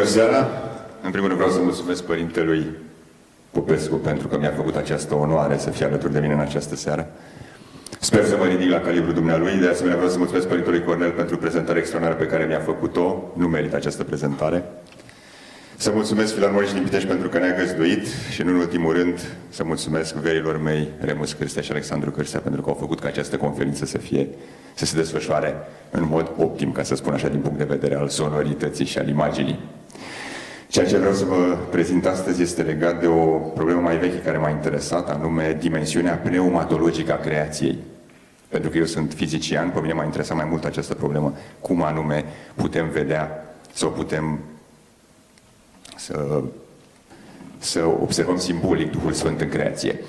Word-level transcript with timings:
Bună 0.00 0.12
seara! 0.12 0.48
În 1.02 1.10
primul 1.10 1.28
rând 1.28 1.40
vreau 1.40 1.54
să 1.54 1.62
mulțumesc 1.62 2.02
părintelui 2.02 2.66
Popescu 3.50 3.94
pentru 3.94 4.28
că 4.28 4.38
mi-a 4.38 4.52
făcut 4.56 4.76
această 4.76 5.14
onoare 5.14 5.58
să 5.58 5.70
fie 5.70 5.84
alături 5.86 6.12
de 6.12 6.18
mine 6.18 6.32
în 6.32 6.40
această 6.40 6.76
seară. 6.76 7.10
Sper 7.98 8.24
să 8.24 8.36
mă 8.36 8.44
ridic 8.44 8.70
la 8.70 8.80
calibrul 8.80 9.14
dumnealui. 9.14 9.56
De 9.56 9.68
asemenea, 9.68 9.96
vreau 9.96 10.10
să 10.10 10.18
mulțumesc 10.18 10.46
Părintelui 10.46 10.84
Cornel 10.84 11.10
pentru 11.10 11.36
prezentarea 11.36 11.80
extraordinară 11.80 12.22
pe 12.24 12.30
care 12.30 12.44
mi-a 12.44 12.58
făcut-o. 12.60 13.32
Nu 13.36 13.48
merită 13.48 13.76
această 13.76 14.04
prezentare. 14.04 14.64
Să 15.76 15.90
mulțumesc 15.94 16.34
Filarmonie 16.34 16.72
din 16.72 16.82
Pitești 16.82 17.08
pentru 17.08 17.28
că 17.28 17.38
ne-a 17.38 17.56
găzduit 17.56 18.06
și, 18.30 18.40
în 18.40 18.54
ultimul 18.54 18.92
rând, 18.92 19.20
să 19.48 19.64
mulțumesc 19.64 20.14
verilor 20.14 20.62
mei, 20.62 20.88
Remus 21.00 21.32
Cârstea 21.32 21.62
și 21.62 21.70
Alexandru 21.70 22.10
Cârstea, 22.10 22.40
pentru 22.40 22.62
că 22.62 22.68
au 22.68 22.76
făcut 22.80 23.00
ca 23.00 23.08
această 23.08 23.36
conferință 23.36 23.84
să 23.84 23.98
fie, 23.98 24.28
să 24.74 24.84
se 24.84 24.96
desfășoare 24.96 25.54
în 25.90 26.06
mod 26.10 26.30
optim, 26.36 26.72
ca 26.72 26.82
să 26.82 26.94
spun 26.94 27.12
așa, 27.12 27.28
din 27.28 27.40
punct 27.40 27.58
de 27.58 27.64
vedere 27.64 27.94
al 27.94 28.08
sonorității 28.08 28.84
și 28.84 28.98
al 28.98 29.08
imaginii. 29.08 29.78
Ceea 30.70 30.86
ce 30.86 30.98
vreau 30.98 31.12
să 31.12 31.24
vă 31.24 31.56
prezint 31.70 32.06
astăzi 32.06 32.42
este 32.42 32.62
legat 32.62 33.00
de 33.00 33.06
o 33.06 33.24
problemă 33.26 33.80
mai 33.80 33.96
veche 33.96 34.18
care 34.18 34.38
m-a 34.38 34.48
interesat, 34.48 35.10
anume 35.10 35.56
dimensiunea 35.60 36.14
pneumatologică 36.14 37.12
a 37.12 37.16
creației. 37.16 37.78
Pentru 38.48 38.70
că 38.70 38.78
eu 38.78 38.84
sunt 38.84 39.12
fizician, 39.12 39.70
pe 39.70 39.80
mine 39.80 39.92
m-a 39.92 40.04
interesat 40.04 40.36
mai 40.36 40.46
mult 40.50 40.64
această 40.64 40.94
problemă, 40.94 41.34
cum 41.60 41.82
anume 41.82 42.24
putem 42.54 42.88
vedea 42.88 43.54
sau 43.72 43.90
putem 43.90 44.38
să, 45.96 46.42
să 47.58 47.84
observăm 48.00 48.38
simbolic 48.38 48.90
Duhul 48.90 49.12
Sfânt 49.12 49.40
în 49.40 49.48
creație. 49.48 50.00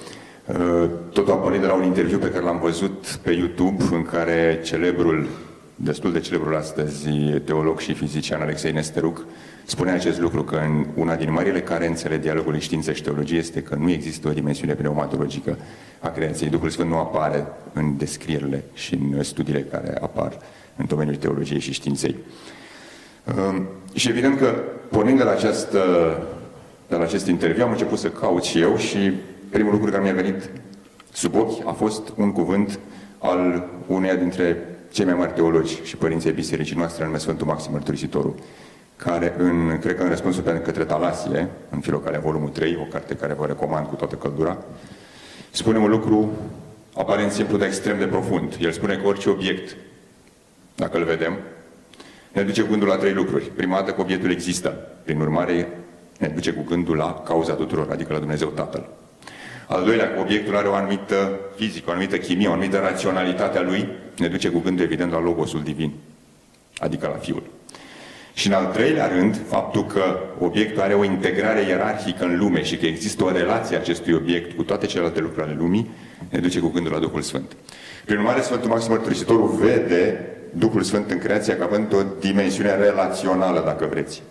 Totul 1.12 1.34
a 1.34 1.36
pornit 1.36 1.62
de 1.62 1.68
la 1.68 1.74
un 1.74 1.84
interviu 1.84 2.18
pe 2.18 2.30
care 2.30 2.44
l-am 2.44 2.60
văzut 2.60 3.20
pe 3.22 3.32
YouTube, 3.32 3.84
în 3.92 4.04
care 4.04 4.60
celebrul, 4.64 5.28
destul 5.76 6.12
de 6.12 6.20
celebrul 6.20 6.56
astăzi, 6.56 7.10
teolog 7.46 7.80
și 7.80 7.94
fizician 7.94 8.42
Alexei 8.42 8.72
Nesteruc, 8.72 9.26
spune 9.72 9.92
acest 9.92 10.20
lucru, 10.20 10.44
că 10.44 10.56
în 10.56 10.86
una 10.96 11.16
din 11.16 11.32
marile 11.32 11.62
carențe 11.62 12.08
ale 12.08 12.18
dialogului 12.18 12.60
știință 12.60 12.92
și 12.92 13.02
teologie 13.04 13.38
este 13.38 13.62
că 13.62 13.76
nu 13.76 13.90
există 13.90 14.28
o 14.28 14.32
dimensiune 14.32 14.74
pneumatologică 14.74 15.58
a 16.00 16.10
creației. 16.10 16.50
Duhul 16.50 16.70
Sfânt 16.70 16.90
nu 16.90 16.98
apare 16.98 17.48
în 17.74 17.98
descrierile 17.98 18.64
și 18.74 18.94
în 18.94 19.24
studiile 19.24 19.62
care 19.62 19.98
apar 20.02 20.38
în 20.76 20.86
domeniul 20.88 21.16
teologiei 21.16 21.60
și 21.60 21.72
științei. 21.74 22.16
Um, 23.38 23.68
și 23.94 24.10
evident 24.10 24.38
că, 24.38 24.56
pornind 24.90 25.18
de 25.18 25.24
la, 25.24 25.32
această, 25.32 25.80
de 26.88 26.96
la 26.96 27.04
acest 27.04 27.28
interviu, 27.28 27.64
am 27.64 27.72
început 27.72 28.00
să 28.00 28.10
caut 28.10 28.44
și 28.44 28.60
eu 28.60 28.78
și 28.78 29.12
primul 29.50 29.72
lucru 29.72 29.92
care 29.92 30.04
mi-a 30.04 30.14
venit 30.14 30.50
sub 31.14 31.36
ochi 31.36 31.68
a 31.68 31.72
fost 31.72 32.14
un 32.16 32.32
cuvânt 32.32 32.80
al 33.18 33.70
uneia 33.88 34.16
dintre 34.16 34.58
cei 34.92 35.06
mai 35.06 35.14
mari 35.14 35.34
teologi 35.34 35.80
și 35.84 35.98
părinții 35.98 36.32
bisericii 36.32 36.76
noastre, 36.76 37.06
nume 37.06 37.18
Sfântul 37.18 37.48
Maxim 37.48 37.72
Mărturisitorul, 37.72 38.36
care, 39.04 39.34
în, 39.38 39.78
cred 39.80 39.96
că 39.96 40.04
în 40.04 40.10
răspunsul 40.10 40.44
pe 40.44 40.52
către 40.52 40.84
Talasie, 40.84 41.48
în 41.70 41.80
Filocalea 41.80 42.20
volumul 42.20 42.50
3, 42.50 42.78
o 42.82 42.84
carte 42.92 43.16
care 43.16 43.34
vă 43.34 43.46
recomand 43.46 43.88
cu 43.88 43.96
toată 43.96 44.16
căldura, 44.16 44.58
spune 45.52 45.78
un 45.78 45.90
lucru 45.90 46.32
aparent 46.96 47.32
simplu, 47.32 47.58
dar 47.58 47.68
extrem 47.68 47.98
de 47.98 48.06
profund. 48.06 48.58
El 48.60 48.72
spune 48.72 48.96
că 48.96 49.08
orice 49.08 49.30
obiect, 49.30 49.76
dacă 50.76 50.98
îl 50.98 51.04
vedem, 51.04 51.38
ne 52.32 52.42
duce 52.42 52.62
cu 52.62 52.70
gândul 52.70 52.88
la 52.88 52.96
trei 52.96 53.14
lucruri. 53.14 53.44
Prima 53.44 53.76
dată 53.76 53.92
că 53.92 54.02
obiectul 54.02 54.32
există. 54.32 54.88
Prin 55.04 55.20
urmare, 55.20 55.68
ne 56.20 56.28
duce 56.28 56.52
cu 56.52 56.64
gândul 56.64 56.96
la 56.96 57.24
cauza 57.26 57.54
tuturor, 57.54 57.88
adică 57.92 58.14
la 58.14 58.20
Dumnezeu 58.20 58.48
Tatăl. 58.48 58.90
Al 59.68 59.84
doilea, 59.84 60.14
că 60.14 60.20
obiectul 60.20 60.56
are 60.56 60.68
o 60.68 60.74
anumită 60.74 61.40
fizică, 61.56 61.86
o 61.90 61.92
anumită 61.92 62.18
chimie, 62.18 62.48
o 62.48 62.52
anumită 62.52 62.78
raționalitate 62.78 63.58
a 63.58 63.62
lui, 63.62 63.88
ne 64.18 64.28
duce 64.28 64.50
cu 64.50 64.60
gândul, 64.60 64.86
evident, 64.86 65.12
la 65.12 65.22
Logosul 65.22 65.64
Divin, 65.64 65.92
adică 66.80 67.08
la 67.08 67.18
Fiul. 67.18 67.44
Și 68.34 68.48
în 68.48 68.54
al 68.54 68.66
treilea 68.66 69.08
rând, 69.08 69.42
faptul 69.48 69.86
că 69.86 70.20
obiectul 70.40 70.82
are 70.82 70.94
o 70.94 71.04
integrare 71.04 71.62
ierarhică 71.62 72.24
în 72.24 72.38
lume 72.38 72.64
și 72.64 72.78
că 72.78 72.86
există 72.86 73.24
o 73.24 73.32
relație 73.32 73.78
acestui 73.78 74.14
obiect 74.14 74.56
cu 74.56 74.64
toate 74.64 74.86
celelalte 74.86 75.20
lucruri 75.20 75.46
ale 75.46 75.56
lumii, 75.60 75.90
ne 76.30 76.40
duce 76.40 76.60
cu 76.60 76.68
gândul 76.68 76.92
la 76.92 77.00
Duhul 77.00 77.22
Sfânt. 77.22 77.56
Prin 78.06 78.18
urmare, 78.18 78.42
Sfântul 78.42 78.70
Maxim 78.70 78.92
Mărturisitorul 78.92 79.48
vede 79.48 80.26
Duhul 80.54 80.84
Sfânt 80.84 81.12
în 81.12 81.18
creație 81.18 81.56
ca 81.56 81.64
având 81.64 81.94
o 81.94 82.02
dimensiune 82.20 82.76
relațională, 82.76 83.62
dacă 83.66 83.86
vreți. 83.90 84.22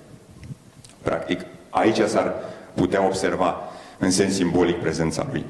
Practic, 1.03 1.41
aici 1.71 1.99
s-ar 1.99 2.35
putea 2.75 3.07
observa 3.07 3.57
în 3.99 4.11
sens 4.11 4.35
simbolic 4.35 4.77
prezența 4.77 5.27
Lui. 5.31 5.45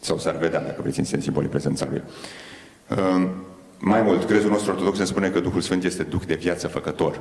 Sau 0.00 0.18
s-ar 0.18 0.36
vedea, 0.36 0.60
dacă 0.60 0.80
vreți, 0.82 0.98
în 0.98 1.04
sens 1.04 1.22
simbolic 1.22 1.50
prezența 1.50 1.86
Lui. 1.90 2.02
Uh, 2.88 3.28
mai 3.78 4.02
mult, 4.02 4.24
crezul 4.24 4.50
nostru 4.50 4.70
ortodox 4.72 4.98
ne 4.98 5.04
spune 5.04 5.28
că 5.28 5.40
Duhul 5.40 5.60
Sfânt 5.60 5.84
este 5.84 6.02
Duh 6.02 6.22
de 6.26 6.34
viață 6.34 6.68
făcător. 6.68 7.20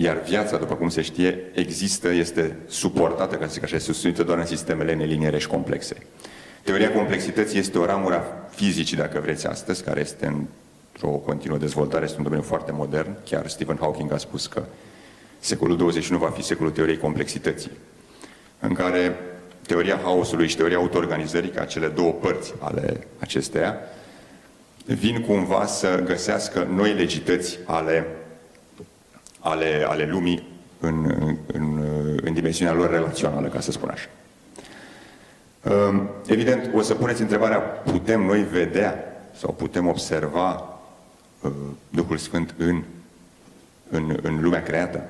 Iar 0.00 0.22
viața, 0.22 0.56
după 0.56 0.74
cum 0.74 0.88
se 0.88 1.02
știe, 1.02 1.44
există, 1.54 2.08
este 2.08 2.56
suportată, 2.68 3.36
ca 3.36 3.46
să 3.46 3.52
zic 3.52 3.62
așa, 3.62 3.78
susținută 3.78 4.22
doar 4.22 4.38
în 4.38 4.46
sistemele 4.46 4.94
neliniere 4.94 5.38
și 5.38 5.46
complexe. 5.46 5.96
Teoria 6.62 6.92
complexității 6.92 7.58
este 7.58 7.78
o 7.78 7.84
ramură 7.84 8.14
a 8.14 8.48
fizicii, 8.50 8.96
dacă 8.96 9.20
vreți, 9.20 9.46
astăzi, 9.46 9.82
care 9.82 10.00
este 10.00 10.26
într-o 10.92 11.08
continuă 11.08 11.58
dezvoltare, 11.58 12.04
este 12.04 12.16
un 12.16 12.22
domeniu 12.22 12.44
foarte 12.44 12.72
modern. 12.72 13.16
Chiar 13.24 13.48
Stephen 13.48 13.76
Hawking 13.80 14.12
a 14.12 14.16
spus 14.16 14.46
că 14.46 14.62
secolul 15.38 15.76
21 15.76 16.18
va 16.18 16.30
fi 16.30 16.42
secolul 16.42 16.72
teoriei 16.72 16.98
complexității, 16.98 17.70
în 18.60 18.72
care 18.74 19.16
teoria 19.66 20.00
haosului 20.02 20.48
și 20.48 20.56
teoria 20.56 20.76
autoorganizării, 20.76 21.50
ca 21.50 21.64
cele 21.64 21.86
două 21.86 22.12
părți 22.12 22.54
ale 22.58 23.06
acesteia, 23.18 23.76
vin 24.84 25.20
cumva 25.20 25.66
să 25.66 26.02
găsească 26.04 26.68
noi 26.74 26.92
legități 26.92 27.58
ale 27.64 28.06
ale, 29.48 29.84
ale 29.88 30.08
lumii 30.10 30.48
în, 30.80 31.14
în, 31.52 31.82
în 32.22 32.32
dimensiunea 32.32 32.74
lor 32.74 32.90
relațională, 32.90 33.48
ca 33.48 33.60
să 33.60 33.70
spun 33.70 33.88
așa. 33.88 34.08
Ehm, 35.62 36.10
evident, 36.26 36.70
o 36.74 36.82
să 36.82 36.94
puneți 36.94 37.20
întrebarea, 37.20 37.58
putem 37.58 38.22
noi 38.22 38.42
vedea 38.42 39.04
sau 39.36 39.52
putem 39.52 39.86
observa 39.86 40.78
uh, 41.40 41.50
Duhul 41.88 42.16
Sfânt 42.16 42.54
în, 42.58 42.82
în, 43.90 44.18
în 44.22 44.42
lumea 44.42 44.62
creată? 44.62 45.02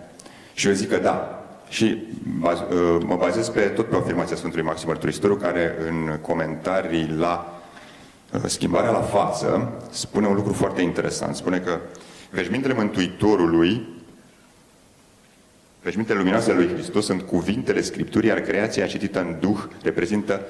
Și 0.55 0.67
eu 0.67 0.73
zic 0.73 0.89
că 0.89 0.97
da. 0.97 1.43
Și 1.69 2.03
baz, 2.39 2.59
uh, 2.59 3.03
mă 3.07 3.17
bazez 3.17 3.49
pe 3.49 3.61
tot 3.61 3.89
pe 3.89 3.97
afirmația 3.97 4.37
Sfântului 4.37 4.65
Maxim 4.65 4.89
Mărturisitorul, 4.89 5.37
care 5.37 5.75
în 5.89 6.19
comentarii 6.21 7.15
la 7.19 7.61
uh, 8.33 8.41
schimbarea 8.47 8.91
la 8.91 9.01
față 9.01 9.73
spune 9.91 10.27
un 10.27 10.35
lucru 10.35 10.53
foarte 10.53 10.83
interesant. 10.83 11.35
Spune 11.35 11.59
că 11.59 11.79
veșmintele 12.31 12.75
Mântuitorului 12.75 13.87
Veșmintele 15.83 16.19
luminoase 16.19 16.53
lui 16.53 16.69
Hristos 16.75 17.05
sunt 17.05 17.23
cuvintele 17.23 17.81
Scripturii, 17.81 18.29
iar 18.29 18.41
creația 18.41 18.87
citită 18.87 19.21
în 19.21 19.37
Duh 19.41 19.59
reprezintă 19.83 20.41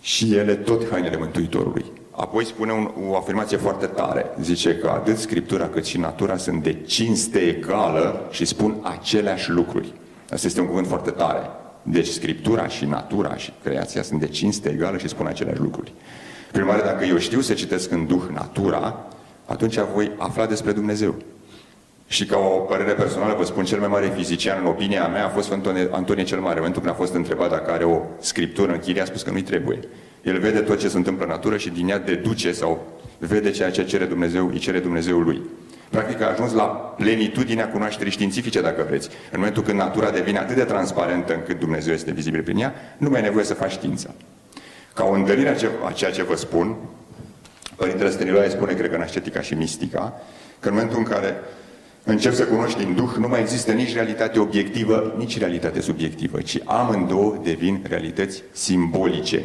și 0.00 0.34
ele 0.34 0.54
tot 0.54 0.90
hainele 0.90 1.16
Mântuitorului. 1.16 1.84
Apoi 2.10 2.44
spune 2.44 2.72
un, 2.72 2.90
o 3.08 3.16
afirmație 3.16 3.56
foarte 3.56 3.86
tare. 3.86 4.26
Zice 4.40 4.74
că 4.76 4.88
atât 4.88 5.16
Scriptura 5.16 5.68
cât 5.68 5.84
și 5.84 5.98
natura 5.98 6.36
sunt 6.36 6.62
de 6.62 6.72
cinste 6.86 7.38
egală 7.38 8.28
și 8.30 8.44
spun 8.44 8.76
aceleași 8.82 9.50
lucruri. 9.50 9.92
Asta 10.30 10.46
este 10.46 10.60
un 10.60 10.66
cuvânt 10.66 10.86
foarte 10.86 11.10
tare. 11.10 11.50
Deci 11.82 12.06
Scriptura 12.06 12.68
și 12.68 12.84
natura 12.84 13.36
și 13.36 13.52
creația 13.62 14.02
sunt 14.02 14.20
de 14.20 14.26
cinste 14.26 14.68
egală 14.68 14.98
și 14.98 15.08
spun 15.08 15.26
aceleași 15.26 15.60
lucruri. 15.60 15.92
Prin 16.50 16.62
urmare, 16.62 16.82
dacă 16.82 17.04
eu 17.04 17.18
știu 17.18 17.40
să 17.40 17.54
citesc 17.54 17.90
în 17.90 18.06
Duh 18.06 18.22
natura, 18.32 19.06
atunci 19.46 19.78
voi 19.94 20.12
afla 20.16 20.46
despre 20.46 20.72
Dumnezeu. 20.72 21.14
Și 22.10 22.24
ca 22.24 22.38
o 22.38 22.58
părere 22.58 22.92
personală 22.92 23.34
vă 23.38 23.44
spun, 23.44 23.64
cel 23.64 23.78
mai 23.78 23.88
mare 23.88 24.12
fizician, 24.16 24.58
în 24.60 24.66
opinia 24.66 25.06
mea, 25.08 25.24
a 25.24 25.28
fost 25.28 25.46
Sfântul 25.46 25.88
Antonie 25.92 26.24
cel 26.24 26.38
Mare. 26.38 26.52
În 26.52 26.58
momentul 26.58 26.82
când 26.82 26.94
a 26.94 26.96
fost 26.96 27.14
întrebat 27.14 27.50
dacă 27.50 27.70
are 27.70 27.84
o 27.84 28.00
scriptură 28.20 28.72
în 28.72 28.78
chirie, 28.78 29.02
a 29.02 29.04
spus 29.04 29.22
că 29.22 29.30
nu-i 29.30 29.42
trebuie. 29.42 29.80
El 30.22 30.38
vede 30.38 30.58
tot 30.58 30.78
ce 30.78 30.88
se 30.88 30.96
întâmplă 30.96 31.24
în 31.24 31.30
natură 31.30 31.56
și 31.56 31.70
din 31.70 31.88
ea 31.88 31.98
deduce 31.98 32.52
sau 32.52 32.86
vede 33.18 33.50
ceea 33.50 33.70
ce 33.70 33.84
cere 33.84 34.04
Dumnezeu, 34.04 34.48
îi 34.48 34.58
cere 34.58 34.78
Dumnezeu 34.78 35.18
lui. 35.18 35.40
Practic 35.90 36.20
a 36.20 36.30
ajuns 36.30 36.52
la 36.52 36.64
plenitudinea 36.64 37.68
cunoașterii 37.68 38.12
științifice, 38.12 38.60
dacă 38.60 38.84
vreți. 38.88 39.08
În 39.08 39.38
momentul 39.38 39.62
când 39.62 39.78
natura 39.78 40.10
devine 40.10 40.38
atât 40.38 40.56
de 40.56 40.64
transparentă 40.64 41.34
încât 41.34 41.58
Dumnezeu 41.58 41.94
este 41.94 42.10
vizibil 42.10 42.42
prin 42.42 42.58
ea, 42.58 42.74
nu 42.98 43.08
mai 43.08 43.20
e 43.20 43.22
nevoie 43.22 43.44
să 43.44 43.54
faci 43.54 43.70
știința. 43.70 44.14
Ca 44.94 45.04
o 45.04 45.12
întărire 45.12 45.56
a 45.84 45.92
ceea 45.92 46.10
ce 46.10 46.22
vă 46.22 46.36
spun, 46.36 46.76
Părintele 47.76 48.10
Stăniloae 48.10 48.48
spune, 48.48 48.72
cred 48.72 48.90
că 48.90 48.96
în 48.96 49.02
ascetica 49.02 49.40
și 49.40 49.54
mistica, 49.54 50.20
că 50.60 50.68
în 50.68 50.74
momentul 50.74 50.98
în 50.98 51.04
care 51.04 51.36
încep 52.04 52.32
să 52.32 52.44
cunoști 52.44 52.82
în 52.82 52.94
Duh, 52.94 53.10
nu 53.18 53.28
mai 53.28 53.40
există 53.40 53.72
nici 53.72 53.94
realitate 53.94 54.38
obiectivă, 54.38 55.14
nici 55.18 55.38
realitate 55.38 55.80
subiectivă, 55.80 56.40
ci 56.40 56.58
amândouă 56.64 57.40
devin 57.42 57.80
realități 57.88 58.42
simbolice. 58.52 59.42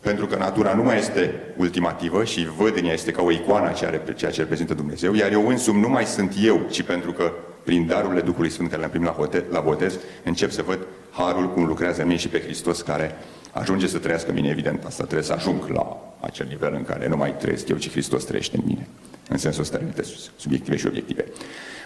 Pentru 0.00 0.26
că 0.26 0.36
natura 0.36 0.74
nu 0.74 0.82
mai 0.82 0.98
este 0.98 1.34
ultimativă 1.56 2.24
și 2.24 2.48
văd 2.56 2.76
în 2.76 2.84
ea 2.84 2.92
este 2.92 3.10
ca 3.10 3.22
o 3.22 3.30
icoană 3.30 3.68
a 3.68 3.72
ceea 3.72 4.30
ce 4.30 4.40
reprezintă 4.40 4.74
Dumnezeu, 4.74 5.14
iar 5.14 5.32
eu 5.32 5.48
însumi 5.48 5.80
nu 5.80 5.88
mai 5.88 6.04
sunt 6.04 6.34
eu, 6.42 6.66
ci 6.70 6.82
pentru 6.82 7.12
că 7.12 7.32
prin 7.64 7.86
darurile 7.86 8.20
Duhului 8.20 8.50
Sfânt 8.50 8.68
care 8.68 8.78
le-am 8.78 8.90
primit 8.90 9.08
la, 9.08 9.28
la 9.50 9.60
botez, 9.60 9.98
încep 10.24 10.50
să 10.50 10.62
văd 10.62 10.78
harul 11.10 11.52
cum 11.52 11.64
lucrează 11.64 12.00
în 12.00 12.06
mine 12.06 12.18
și 12.18 12.28
pe 12.28 12.40
Hristos 12.40 12.80
care 12.80 13.16
ajunge 13.52 13.86
să 13.86 13.98
trăiască 13.98 14.28
în 14.28 14.34
mine, 14.34 14.48
evident, 14.48 14.84
asta 14.84 15.04
trebuie 15.04 15.26
să 15.26 15.32
ajung 15.32 15.68
la 15.68 16.14
acel 16.20 16.46
nivel 16.48 16.74
în 16.74 16.84
care 16.84 17.08
nu 17.08 17.16
mai 17.16 17.36
trăiesc 17.36 17.68
eu, 17.68 17.76
ci 17.76 17.90
Hristos 17.90 18.24
trăiește 18.24 18.56
în 18.56 18.62
mine 18.66 18.86
în 19.28 19.36
sensul 19.36 19.62
ăsta 19.62 19.76
realități 19.76 20.30
subiective 20.36 20.76
și 20.76 20.86
obiective. 20.86 21.24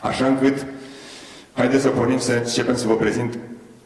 Așa 0.02 0.26
încât 0.26 0.66
Haideți 1.52 1.82
să 1.82 1.88
pornim 1.88 2.18
să 2.18 2.32
începem 2.32 2.76
să 2.76 2.86
vă 2.86 2.96
prezint 2.96 3.38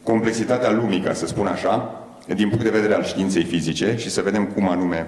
complexitatea 0.03 0.71
lumii, 0.71 0.99
ca 0.99 1.13
să 1.13 1.25
spun 1.25 1.47
așa, 1.47 2.05
din 2.35 2.49
punct 2.49 2.63
de 2.63 2.69
vedere 2.69 2.93
al 2.93 3.03
științei 3.03 3.43
fizice 3.43 3.95
și 3.97 4.09
să 4.09 4.21
vedem 4.21 4.45
cum 4.45 4.69
anume 4.69 5.07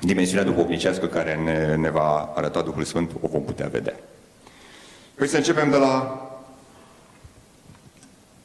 dimensiunea 0.00 0.44
duhovnicească 0.44 1.06
care 1.06 1.38
ne, 1.44 1.76
ne 1.76 1.90
va 1.90 2.32
arăta 2.36 2.62
Duhul 2.62 2.84
Sfânt 2.84 3.10
o 3.20 3.28
vom 3.28 3.42
putea 3.42 3.66
vedea. 3.66 3.94
Păi 5.14 5.26
să 5.26 5.36
începem 5.36 5.70
de 5.70 5.76
la, 5.76 6.20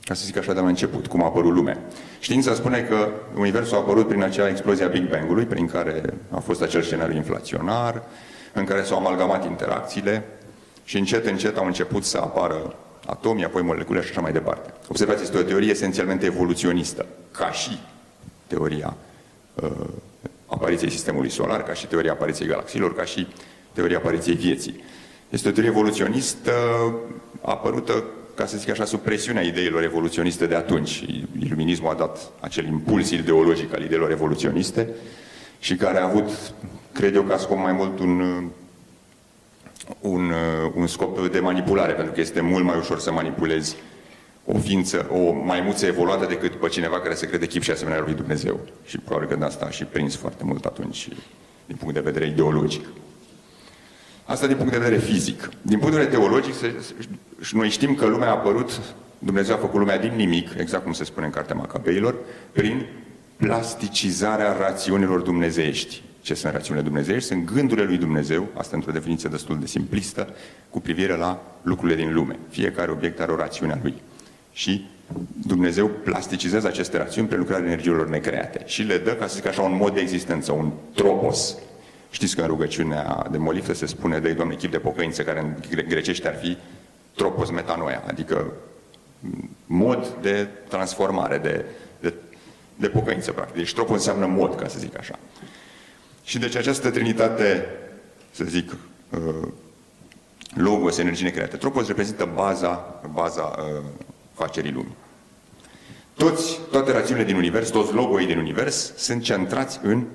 ca 0.04 0.14
să 0.14 0.26
zic 0.26 0.38
așa, 0.38 0.54
de 0.54 0.60
la 0.60 0.68
început, 0.68 1.08
cum 1.08 1.24
a 1.24 1.26
apărut 1.26 1.54
lumea. 1.54 1.78
Știința 2.20 2.54
spune 2.54 2.80
că 2.80 3.10
Universul 3.38 3.76
a 3.76 3.80
apărut 3.80 4.08
prin 4.08 4.24
acea 4.24 4.50
explozie 4.50 4.86
a 4.86 4.88
Big 4.88 5.10
Bang-ului, 5.10 5.46
prin 5.46 5.68
care 5.68 6.14
a 6.30 6.40
fost 6.40 6.62
acel 6.62 6.82
scenariu 6.82 7.16
inflaționar, 7.16 8.04
în 8.54 8.66
care 8.66 8.84
s-au 8.84 8.98
amalgamat 8.98 9.46
interacțiile 9.46 10.24
și 10.84 10.98
încet, 10.98 11.26
încet 11.26 11.58
au 11.58 11.66
început 11.66 12.04
să 12.04 12.18
apară 12.18 12.76
atomii, 13.06 13.46
apoi 13.46 13.62
molecule 13.62 14.02
și 14.02 14.10
așa 14.10 14.22
mai 14.22 14.32
departe. 14.32 14.74
Observați, 14.88 15.24
este 15.24 15.38
o 15.38 15.42
teorie 15.42 15.70
esențialmente 15.70 16.26
evoluționistă, 16.26 17.06
ca 17.32 17.52
și 17.52 17.80
teoria 18.48 18.98
uh, 19.54 19.72
apariției 20.46 20.92
sistemului 20.92 21.30
solar, 21.30 21.64
ca 21.64 21.74
și 21.74 21.88
teoria 21.88 22.12
apariției 22.12 22.48
galaxiilor, 22.48 22.96
ca 22.96 23.04
și 23.04 23.28
teoria 23.74 23.98
apariției 23.98 24.36
vieții. 24.36 24.84
Este 25.30 25.48
o 25.48 25.52
teorie 25.52 25.72
evoluționistă 25.72 26.52
apărută, 27.42 28.04
ca 28.36 28.46
să 28.46 28.58
zic 28.58 28.70
așa, 28.70 28.86
sub 28.86 29.00
presiunea 29.00 29.42
ideilor 29.42 29.84
evoluționiste 29.84 30.46
de 30.46 30.56
atunci. 30.56 31.06
Iluminismul 31.40 31.90
a 31.90 31.94
dat 31.94 32.32
acel 32.40 32.66
impuls 32.66 33.10
ideologic 33.10 33.74
al 33.74 33.84
ideilor 33.84 34.12
evoluționiste 34.12 34.90
și 35.60 35.76
care 35.76 36.00
a 36.00 36.04
avut, 36.04 36.54
cred 37.02 37.16
eu, 37.16 37.24
ca 37.24 37.38
scop 37.38 37.58
mai 37.58 37.72
mult 37.72 38.00
un 38.00 38.44
un, 40.00 40.30
uh, 40.30 40.72
un 40.76 40.88
scop 40.88 41.28
de 41.32 41.40
manipulare, 41.40 41.94
pentru 41.94 42.14
că 42.14 42.20
este 42.20 42.42
mult 42.42 42.64
mai 42.64 42.78
ușor 42.78 43.00
să 43.00 43.12
manipulezi 43.12 43.76
o 44.46 44.58
ființă, 44.58 45.08
o 45.12 45.32
maimuță 45.32 45.86
evoluată 45.86 46.26
decât 46.26 46.56
pe 46.56 46.68
cineva 46.68 47.00
care 47.00 47.14
se 47.14 47.28
crede 47.28 47.46
chip 47.46 47.62
și 47.62 47.72
asemenea 47.72 48.00
lui 48.00 48.14
Dumnezeu. 48.14 48.60
Și 48.86 48.98
probabil 48.98 49.28
că 49.28 49.36
de 49.36 49.46
asta 49.46 49.66
a 49.66 49.70
și 49.70 49.84
prins 49.84 50.16
foarte 50.16 50.44
mult 50.44 50.66
atunci, 50.66 51.10
din 51.66 51.76
punct 51.76 51.94
de 51.94 52.00
vedere 52.00 52.28
ideologic. 52.28 52.86
Asta 54.26 54.48
din 54.48 54.56
punct 54.56 54.72
de 54.72 54.78
vedere 54.78 54.98
fizic. 54.98 55.50
Din 55.62 55.80
punct 55.80 55.96
de 55.96 56.02
vedere 56.02 56.18
teologic, 56.18 56.54
și 57.42 57.56
noi 57.56 57.70
știm 57.70 57.96
că 57.96 58.06
lumea 58.06 58.28
a 58.28 58.32
apărut, 58.32 58.80
Dumnezeu 59.20 59.56
a 59.56 59.58
făcut 59.58 59.80
lumea 59.80 59.98
din 60.00 60.14
nimic, 60.16 60.50
exact 60.58 60.84
cum 60.84 60.94
se 60.94 61.04
spune 61.04 61.26
în 61.26 61.32
Cartea 61.32 61.56
Macabeilor, 61.56 62.16
prin 62.52 62.86
plasticizarea 63.38 64.58
rațiunilor 64.60 65.20
dumnezeiești 65.20 66.02
ce 66.22 66.34
sunt 66.34 66.54
rațiunile 66.54 66.86
dumnezeiești, 66.86 67.28
sunt 67.28 67.46
gândurile 67.46 67.86
lui 67.86 67.98
Dumnezeu, 67.98 68.48
asta 68.54 68.76
într-o 68.76 68.92
definiție 68.92 69.30
destul 69.30 69.60
de 69.60 69.66
simplistă, 69.66 70.34
cu 70.70 70.80
privire 70.80 71.16
la 71.16 71.42
lucrurile 71.62 71.98
din 71.98 72.14
lume. 72.14 72.40
Fiecare 72.50 72.92
obiect 72.92 73.20
are 73.20 73.32
o 73.32 73.36
rațiune 73.36 73.74
a 73.74 73.78
lui. 73.82 74.02
Și 74.52 74.90
Dumnezeu 75.46 75.88
plasticizează 75.88 76.68
aceste 76.68 76.98
rațiuni 76.98 77.28
prin 77.28 77.40
lucrarea 77.40 77.66
energiilor 77.66 78.10
necreate 78.10 78.62
și 78.66 78.82
le 78.82 78.98
dă, 78.98 79.12
ca 79.16 79.28
să 79.28 79.36
zic 79.36 79.46
așa, 79.46 79.62
un 79.62 79.76
mod 79.76 79.94
de 79.94 80.00
existență, 80.00 80.52
un 80.52 80.72
tropos. 80.94 81.58
Știți 82.12 82.36
că 82.36 82.42
în 82.42 82.48
rugăciunea 82.48 83.28
de 83.32 83.38
moliftă 83.38 83.74
se 83.74 83.86
spune, 83.86 84.20
de 84.20 84.34
Doamne, 84.34 84.56
chip 84.56 84.72
de 84.72 84.78
pocăință, 84.78 85.24
care 85.24 85.40
în 85.40 85.56
grecește 85.88 86.28
ar 86.28 86.36
fi 86.36 86.58
tropos 87.16 87.50
metanoia, 87.50 88.04
adică 88.08 88.52
mod 89.66 90.16
de 90.22 90.48
transformare, 90.68 91.38
de, 91.38 91.66
de, 92.00 92.14
de 92.76 92.88
pocăință, 92.88 93.32
practic. 93.32 93.56
Deci 93.56 93.74
tropos 93.74 93.96
înseamnă 93.96 94.26
mod, 94.26 94.56
ca 94.56 94.68
să 94.68 94.80
zic 94.80 94.98
așa. 94.98 95.20
Și 96.24 96.40
deci 96.40 96.56
această 96.56 96.90
trinitate, 96.90 97.66
să 98.32 98.44
zic, 98.44 98.72
uh, 99.10 99.48
logos, 100.54 100.98
energie 100.98 101.26
necreată. 101.26 101.58
Tropos 101.58 101.88
reprezintă 101.88 102.32
baza, 102.34 103.02
baza 103.12 103.42
uh, 103.42 103.84
facerii 104.34 104.72
lumii. 104.72 104.96
Toți, 106.14 106.60
toate 106.72 106.92
rațiunile 106.92 107.26
din 107.26 107.36
univers, 107.36 107.70
toți 107.70 107.94
logoi 107.94 108.26
din 108.26 108.38
univers 108.38 108.96
sunt 108.96 109.24
centrați 109.24 109.80
în 109.84 110.06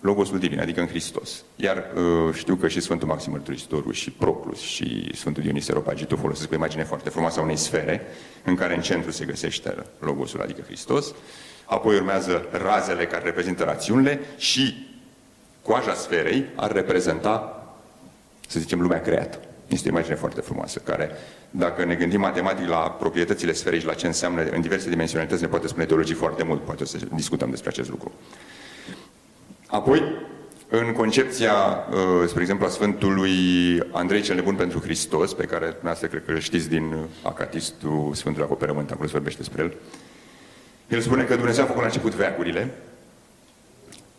Logosul 0.00 0.38
Divin, 0.38 0.60
adică 0.60 0.80
în 0.80 0.86
Hristos. 0.86 1.44
Iar 1.56 1.76
uh, 1.76 2.34
știu 2.34 2.54
că 2.54 2.68
și 2.68 2.80
Sfântul 2.80 3.08
Maxim 3.08 3.32
Mărturisitorul 3.32 3.92
și 3.92 4.10
Proclus 4.10 4.60
și 4.60 5.10
Sfântul 5.14 5.42
Dionise 5.42 5.72
Ropagitul 5.72 6.18
folosesc 6.18 6.52
o 6.52 6.54
imagine 6.54 6.84
foarte 6.84 7.08
frumoasă 7.08 7.40
a 7.40 7.42
unei 7.42 7.56
sfere 7.56 8.02
în 8.44 8.54
care 8.54 8.74
în 8.74 8.80
centru 8.80 9.10
se 9.10 9.24
găsește 9.24 9.74
Logosul, 9.98 10.40
adică 10.40 10.62
Hristos. 10.66 11.14
Apoi 11.64 11.94
urmează 11.94 12.46
razele 12.50 13.06
care 13.06 13.24
reprezintă 13.24 13.64
rațiunile 13.64 14.20
și 14.36 14.86
coaja 15.64 15.94
sferei 15.94 16.44
ar 16.54 16.72
reprezenta, 16.72 17.64
să 18.48 18.60
zicem, 18.60 18.80
lumea 18.80 19.00
creată. 19.00 19.38
Este 19.66 19.88
o 19.88 19.90
imagine 19.90 20.14
foarte 20.14 20.40
frumoasă, 20.40 20.78
care, 20.78 21.10
dacă 21.50 21.84
ne 21.84 21.94
gândim 21.94 22.20
matematic 22.20 22.68
la 22.68 22.76
proprietățile 22.76 23.52
sferei 23.52 23.80
și 23.80 23.86
la 23.86 23.94
ce 23.94 24.06
înseamnă 24.06 24.42
în 24.42 24.60
diverse 24.60 24.88
dimensionalități, 24.88 25.42
ne 25.42 25.48
poate 25.48 25.66
spune 25.66 25.84
teologii 25.84 26.14
foarte 26.14 26.44
mult, 26.44 26.60
poate 26.60 26.82
o 26.82 26.86
să 26.86 26.98
discutăm 27.14 27.50
despre 27.50 27.68
acest 27.68 27.88
lucru. 27.90 28.12
Apoi, 29.66 30.02
în 30.68 30.92
concepția, 30.92 31.52
uh, 31.52 32.28
spre 32.28 32.40
exemplu, 32.40 32.66
a 32.66 32.68
Sfântului 32.68 33.32
Andrei 33.92 34.22
cel 34.22 34.34
Nebun 34.34 34.54
pentru 34.54 34.80
Hristos, 34.80 35.32
pe 35.34 35.44
care 35.44 35.64
dumneavoastră 35.64 36.06
cred 36.06 36.24
că 36.24 36.30
îl 36.30 36.38
știți 36.38 36.68
din 36.68 36.94
Acatistul 37.22 38.10
Sfântului 38.14 38.48
Acoperământ, 38.48 38.90
acolo 38.90 39.06
se 39.06 39.12
vorbește 39.12 39.38
despre 39.38 39.62
el, 39.62 39.72
el 40.88 41.00
spune 41.00 41.22
că 41.22 41.34
Dumnezeu 41.36 41.64
a 41.64 41.66
făcut 41.66 41.80
la 41.80 41.86
început 41.86 42.14
veacurile, 42.14 42.70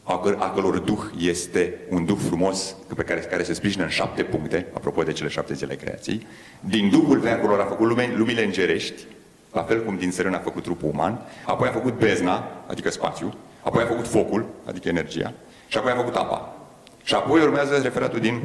a 0.06 0.52
căror 0.56 0.80
duh 0.80 1.04
este 1.19 1.74
un 1.90 2.06
duh 2.06 2.18
frumos 2.28 2.75
pe 2.96 3.04
care, 3.04 3.19
care 3.19 3.44
se 3.44 3.54
sprijină 3.54 3.84
în 3.84 3.90
șapte 3.90 4.24
puncte, 4.24 4.68
apropo 4.74 5.04
de 5.04 5.12
cele 5.12 5.30
șapte 5.30 5.54
zile 5.54 5.75
creației. 5.75 6.28
Din 6.60 6.90
duhul 6.90 7.19
veacurilor 7.19 7.60
a 7.60 7.66
făcut 7.66 7.88
lume, 7.88 8.13
lumile 8.16 8.44
îngerești, 8.44 9.04
la 9.52 9.63
fel 9.63 9.84
cum 9.84 9.98
din 9.98 10.12
sărân 10.12 10.34
a 10.34 10.40
făcut 10.40 10.63
trupul 10.63 10.90
uman, 10.90 11.19
apoi 11.46 11.68
a 11.68 11.72
făcut 11.72 11.98
bezna, 11.98 12.63
adică 12.68 12.90
spațiu, 12.90 13.34
apoi 13.62 13.84
a 13.84 13.86
făcut 13.86 14.07
focul, 14.07 14.46
adică 14.66 14.88
energia, 14.88 15.34
și 15.68 15.78
apoi 15.78 15.92
a 15.92 15.96
făcut 15.96 16.16
apa. 16.16 16.56
Și 17.04 17.16
apoi 17.16 17.42
urmează 17.42 17.78
referatul 17.78 18.19
din, 18.19 18.42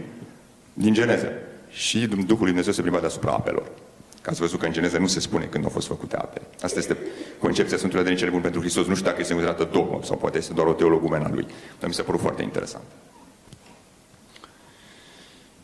din 0.73 0.93
Geneză. 0.93 1.33
Și 1.71 2.07
Duhul 2.07 2.27
lui 2.27 2.47
Dumnezeu 2.47 2.73
se 2.73 2.81
plimba 2.81 3.01
deasupra 3.01 3.33
apelor. 3.33 3.67
Că 4.31 4.37
ați 4.37 4.45
văzut 4.45 4.61
că 4.61 4.67
în 4.67 4.73
Geneză 4.73 4.99
nu 4.99 5.07
se 5.07 5.21
spune 5.21 5.45
când 5.45 5.65
au 5.65 5.71
fost 5.71 5.87
făcute 5.87 6.17
ape. 6.17 6.41
Asta 6.63 6.79
este 6.79 6.97
concepția 7.39 7.77
Sfântului 7.77 8.01
Adrenii 8.01 8.21
cele 8.21 8.31
bun 8.31 8.41
pentru 8.41 8.61
Hristos. 8.61 8.87
Nu 8.87 8.95
știu 8.95 9.07
dacă 9.07 9.21
este 9.21 9.33
considerată 9.33 9.69
dogmă 9.73 10.01
sau 10.03 10.17
poate 10.17 10.39
este 10.39 10.53
doar 10.53 10.67
o 10.67 10.73
teologumena 10.73 11.31
lui. 11.31 11.47
Dar 11.79 11.89
mi 11.89 11.95
s-a 11.95 12.03
părut 12.03 12.21
foarte 12.21 12.43
interesant. 12.43 12.83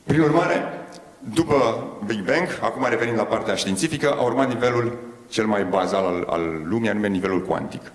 Prin 0.05 0.21
urmare, 0.21 0.62
după 1.35 1.87
Big 2.07 2.25
Bang, 2.25 2.49
acum 2.61 2.87
revenind 2.88 3.17
la 3.17 3.25
partea 3.25 3.55
științifică, 3.55 4.12
a 4.12 4.23
urmat 4.23 4.49
nivelul 4.49 4.99
cel 5.29 5.47
mai 5.47 5.64
bazal 5.64 6.05
al, 6.05 6.23
al 6.23 6.62
lumii, 6.64 6.88
anume 6.88 7.09
nivelul 7.09 7.45
cuantic. 7.45 7.93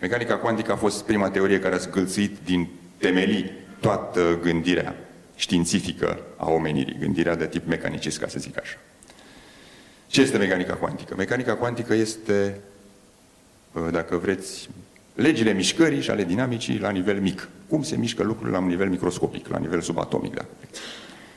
Mecanica 0.00 0.36
cuantică 0.36 0.72
a 0.72 0.76
fost 0.76 1.04
prima 1.04 1.30
teorie 1.30 1.58
care 1.58 1.74
a 1.74 1.78
zgâlțit 1.78 2.38
din 2.44 2.68
temelii 2.96 3.50
toată 3.80 4.38
gândirea 4.42 4.94
științifică 5.34 6.18
a 6.36 6.50
omenirii, 6.50 6.98
gândirea 6.98 7.36
de 7.36 7.46
tip 7.46 7.66
mecanicist, 7.66 8.18
ca 8.18 8.28
să 8.28 8.38
zic 8.38 8.60
așa. 8.60 8.76
Ce 10.12 10.20
este 10.20 10.38
mecanica 10.38 10.74
cuantică? 10.74 11.14
Mecanica 11.16 11.54
cuantică 11.54 11.94
este, 11.94 12.60
uh, 13.72 13.88
dacă 13.90 14.16
vreți, 14.16 14.68
legile 15.14 15.52
mișcării 15.52 16.00
și 16.00 16.10
ale 16.10 16.24
dinamicii 16.24 16.78
la 16.78 16.90
nivel 16.90 17.20
mic. 17.20 17.48
Cum 17.68 17.82
se 17.82 17.96
mișcă 17.96 18.22
lucrurile 18.22 18.56
la 18.56 18.62
un 18.62 18.68
nivel 18.68 18.88
microscopic, 18.88 19.48
la 19.48 19.58
nivel 19.58 19.80
subatomic, 19.80 20.34
dacă 20.34 20.48
vreți. 20.58 20.80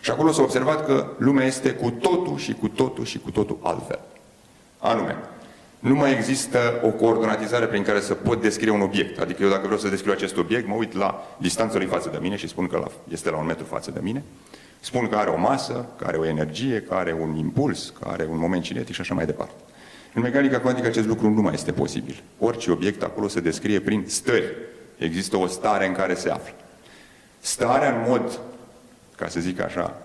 Și 0.02 0.12
acolo 0.12 0.32
s-a 0.32 0.42
observat 0.42 0.86
că 0.86 1.08
lumea 1.18 1.46
este 1.46 1.72
cu 1.72 1.90
totul 1.90 2.38
și 2.38 2.54
cu 2.54 2.68
totul 2.68 3.06
și 3.06 3.20
cu 3.20 3.32
totul 3.32 3.60
altfel. 3.62 4.00
Anume, 4.78 5.16
nu 5.80 5.96
mai 5.96 6.12
există 6.12 6.80
o 6.84 6.90
coordonatizare 6.90 7.66
prin 7.66 7.84
care 7.84 8.00
să 8.00 8.14
pot 8.14 8.42
descrie 8.42 8.72
un 8.72 8.82
obiect. 8.82 9.20
Adică 9.20 9.44
eu 9.44 9.50
dacă 9.50 9.64
vreau 9.64 9.80
să 9.80 9.90
descriu 9.90 10.12
acest 10.12 10.38
obiect, 10.38 10.68
mă 10.68 10.76
uit 10.76 10.94
la 10.94 11.36
distanța 11.38 11.78
lui 11.78 11.88
față 11.88 12.10
de 12.12 12.18
mine 12.22 12.36
și 12.36 12.48
spun 12.48 12.68
că 12.68 12.88
este 13.12 13.30
la 13.30 13.38
un 13.38 13.46
metru 13.46 13.66
față 13.66 13.92
de 13.92 14.00
mine 14.02 14.24
Spun 14.86 15.08
că 15.08 15.16
are 15.16 15.30
o 15.30 15.38
masă, 15.38 15.86
că 15.98 16.06
are 16.08 16.18
o 16.18 16.26
energie, 16.26 16.82
că 16.82 16.94
are 16.94 17.14
un 17.14 17.36
impuls, 17.36 17.94
că 18.00 18.08
are 18.08 18.28
un 18.30 18.38
moment 18.38 18.64
cinetic 18.64 18.96
și 18.96 19.02
așa 19.02 19.14
mai 19.14 19.26
departe. 19.26 19.54
În 20.14 20.22
mecanica 20.22 20.60
cuantică 20.60 20.88
acest 20.88 21.08
lucru 21.08 21.30
nu 21.30 21.42
mai 21.42 21.54
este 21.54 21.72
posibil. 21.72 22.24
Orice 22.40 22.72
obiect 22.72 23.04
acolo 23.04 23.28
se 23.28 23.40
descrie 23.40 23.80
prin 23.80 24.04
stări. 24.08 24.56
Există 24.98 25.38
o 25.38 25.48
stare 25.48 25.88
în 25.88 25.94
care 25.94 26.14
se 26.14 26.30
află. 26.30 26.54
Starea 27.40 27.90
în 27.90 28.06
mod, 28.08 28.40
ca 29.16 29.28
să 29.28 29.40
zic 29.40 29.62
așa, 29.62 30.02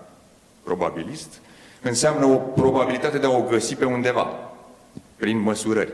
probabilist, 0.63 1.41
înseamnă 1.81 2.25
o 2.25 2.35
probabilitate 2.35 3.17
de 3.17 3.25
a 3.25 3.29
o 3.29 3.41
găsi 3.49 3.75
pe 3.75 3.85
undeva, 3.85 4.27
prin 5.15 5.39
măsurări. 5.39 5.93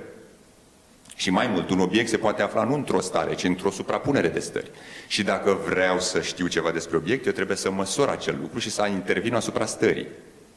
Și 1.19 1.29
mai 1.29 1.47
mult, 1.47 1.69
un 1.69 1.79
obiect 1.79 2.09
se 2.09 2.17
poate 2.17 2.41
afla 2.41 2.63
nu 2.63 2.73
într-o 2.73 3.01
stare, 3.01 3.35
ci 3.35 3.43
într-o 3.43 3.71
suprapunere 3.71 4.27
de 4.27 4.39
stări. 4.39 4.71
Și 5.07 5.23
dacă 5.23 5.59
vreau 5.65 5.99
să 5.99 6.21
știu 6.21 6.47
ceva 6.47 6.71
despre 6.71 6.97
obiect, 6.97 7.25
eu 7.25 7.31
trebuie 7.31 7.57
să 7.57 7.71
măsor 7.71 8.09
acel 8.09 8.37
lucru 8.41 8.59
și 8.59 8.69
să 8.69 8.87
intervin 8.87 9.33
asupra 9.33 9.65
stării. 9.65 10.07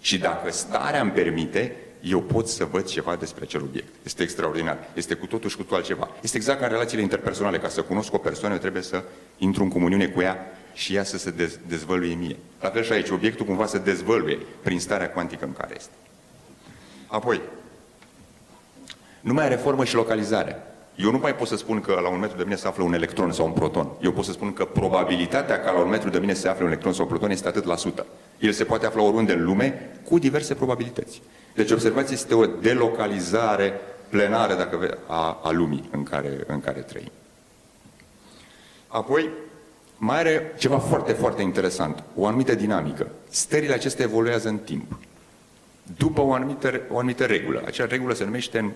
Și 0.00 0.18
dacă 0.18 0.50
starea 0.50 1.00
îmi 1.00 1.10
permite, 1.10 1.76
eu 2.00 2.20
pot 2.20 2.48
să 2.48 2.64
văd 2.64 2.84
ceva 2.84 3.16
despre 3.16 3.42
acel 3.44 3.62
obiect. 3.62 3.88
Este 4.02 4.22
extraordinar. 4.22 4.78
Este 4.94 5.14
cu 5.14 5.26
totul 5.26 5.50
și 5.50 5.56
cu 5.56 5.62
totul 5.62 5.76
altceva. 5.76 6.08
Este 6.22 6.36
exact 6.36 6.58
ca 6.58 6.66
în 6.66 6.72
relațiile 6.72 7.02
interpersonale. 7.02 7.58
Ca 7.58 7.68
să 7.68 7.82
cunosc 7.82 8.14
o 8.14 8.18
persoană, 8.18 8.54
eu 8.54 8.60
trebuie 8.60 8.82
să 8.82 9.02
intru 9.38 9.62
în 9.62 9.68
comuniune 9.68 10.06
cu 10.06 10.20
ea 10.20 10.36
și 10.74 10.94
ea 10.94 11.04
să 11.04 11.18
se 11.18 11.30
dez- 11.30 11.68
dezvăluie 11.68 12.14
mie. 12.14 12.36
La 12.60 12.68
fel 12.68 12.82
și 12.82 12.92
aici, 12.92 13.08
obiectul 13.08 13.46
cumva 13.46 13.66
se 13.66 13.78
dezvăluie 13.78 14.38
prin 14.62 14.80
starea 14.80 15.10
cuantică 15.10 15.44
în 15.44 15.52
care 15.52 15.74
este. 15.76 15.92
Apoi, 17.06 17.40
Nu 19.20 19.32
mai 19.32 19.44
are 19.44 19.54
formă 19.54 19.84
și 19.84 19.94
localizare. 19.94 20.62
Eu 20.96 21.10
nu 21.10 21.18
mai 21.18 21.34
pot 21.34 21.48
să 21.48 21.56
spun 21.56 21.80
că 21.80 22.00
la 22.02 22.08
un 22.08 22.18
metru 22.18 22.36
de 22.36 22.42
mine 22.42 22.56
se 22.56 22.66
află 22.66 22.84
un 22.84 22.92
electron 22.92 23.32
sau 23.32 23.46
un 23.46 23.52
proton. 23.52 23.88
Eu 24.02 24.12
pot 24.12 24.24
să 24.24 24.32
spun 24.32 24.52
că 24.52 24.64
probabilitatea 24.64 25.60
ca 25.60 25.70
la 25.70 25.80
un 25.80 25.88
metru 25.88 26.08
de 26.10 26.18
mine 26.18 26.32
se 26.32 26.48
află 26.48 26.64
un 26.64 26.70
electron 26.70 26.92
sau 26.92 27.02
un 27.04 27.10
proton 27.10 27.30
este 27.30 27.48
atât 27.48 27.64
la 27.64 27.76
sută. 27.76 28.06
El 28.38 28.52
se 28.52 28.64
poate 28.64 28.86
afla 28.86 29.02
oriunde 29.02 29.32
în 29.32 29.44
lume 29.44 29.90
cu 30.04 30.18
diverse 30.18 30.54
probabilități. 30.54 31.22
Deci 31.54 31.70
observați, 31.70 32.12
este 32.12 32.34
o 32.34 32.46
delocalizare 32.46 33.80
plenară 34.08 34.54
dacă 34.54 34.98
a, 35.06 35.40
a 35.42 35.50
lumii 35.50 35.88
în 35.92 36.02
care, 36.02 36.44
în 36.46 36.60
care 36.60 36.80
trăim. 36.80 37.10
Apoi, 38.86 39.30
mai 39.96 40.18
are 40.18 40.54
ceva 40.58 40.78
foarte, 40.78 41.12
foarte 41.12 41.42
interesant, 41.42 42.02
o 42.16 42.26
anumită 42.26 42.54
dinamică. 42.54 43.06
Stările 43.28 43.74
acestea 43.74 44.04
evoluează 44.04 44.48
în 44.48 44.58
timp. 44.58 44.98
După 45.96 46.20
o 46.20 46.32
anumită, 46.32 46.80
o 46.90 46.96
anumită 46.96 47.24
regulă. 47.24 47.62
Acea 47.66 47.86
regulă 47.86 48.14
se 48.14 48.24
numește 48.24 48.58
în, 48.58 48.70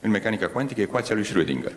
în 0.00 0.10
mecanica 0.10 0.48
cuantică 0.48 0.80
ecuația 0.80 1.14
lui 1.14 1.24
Schrödinger. 1.24 1.72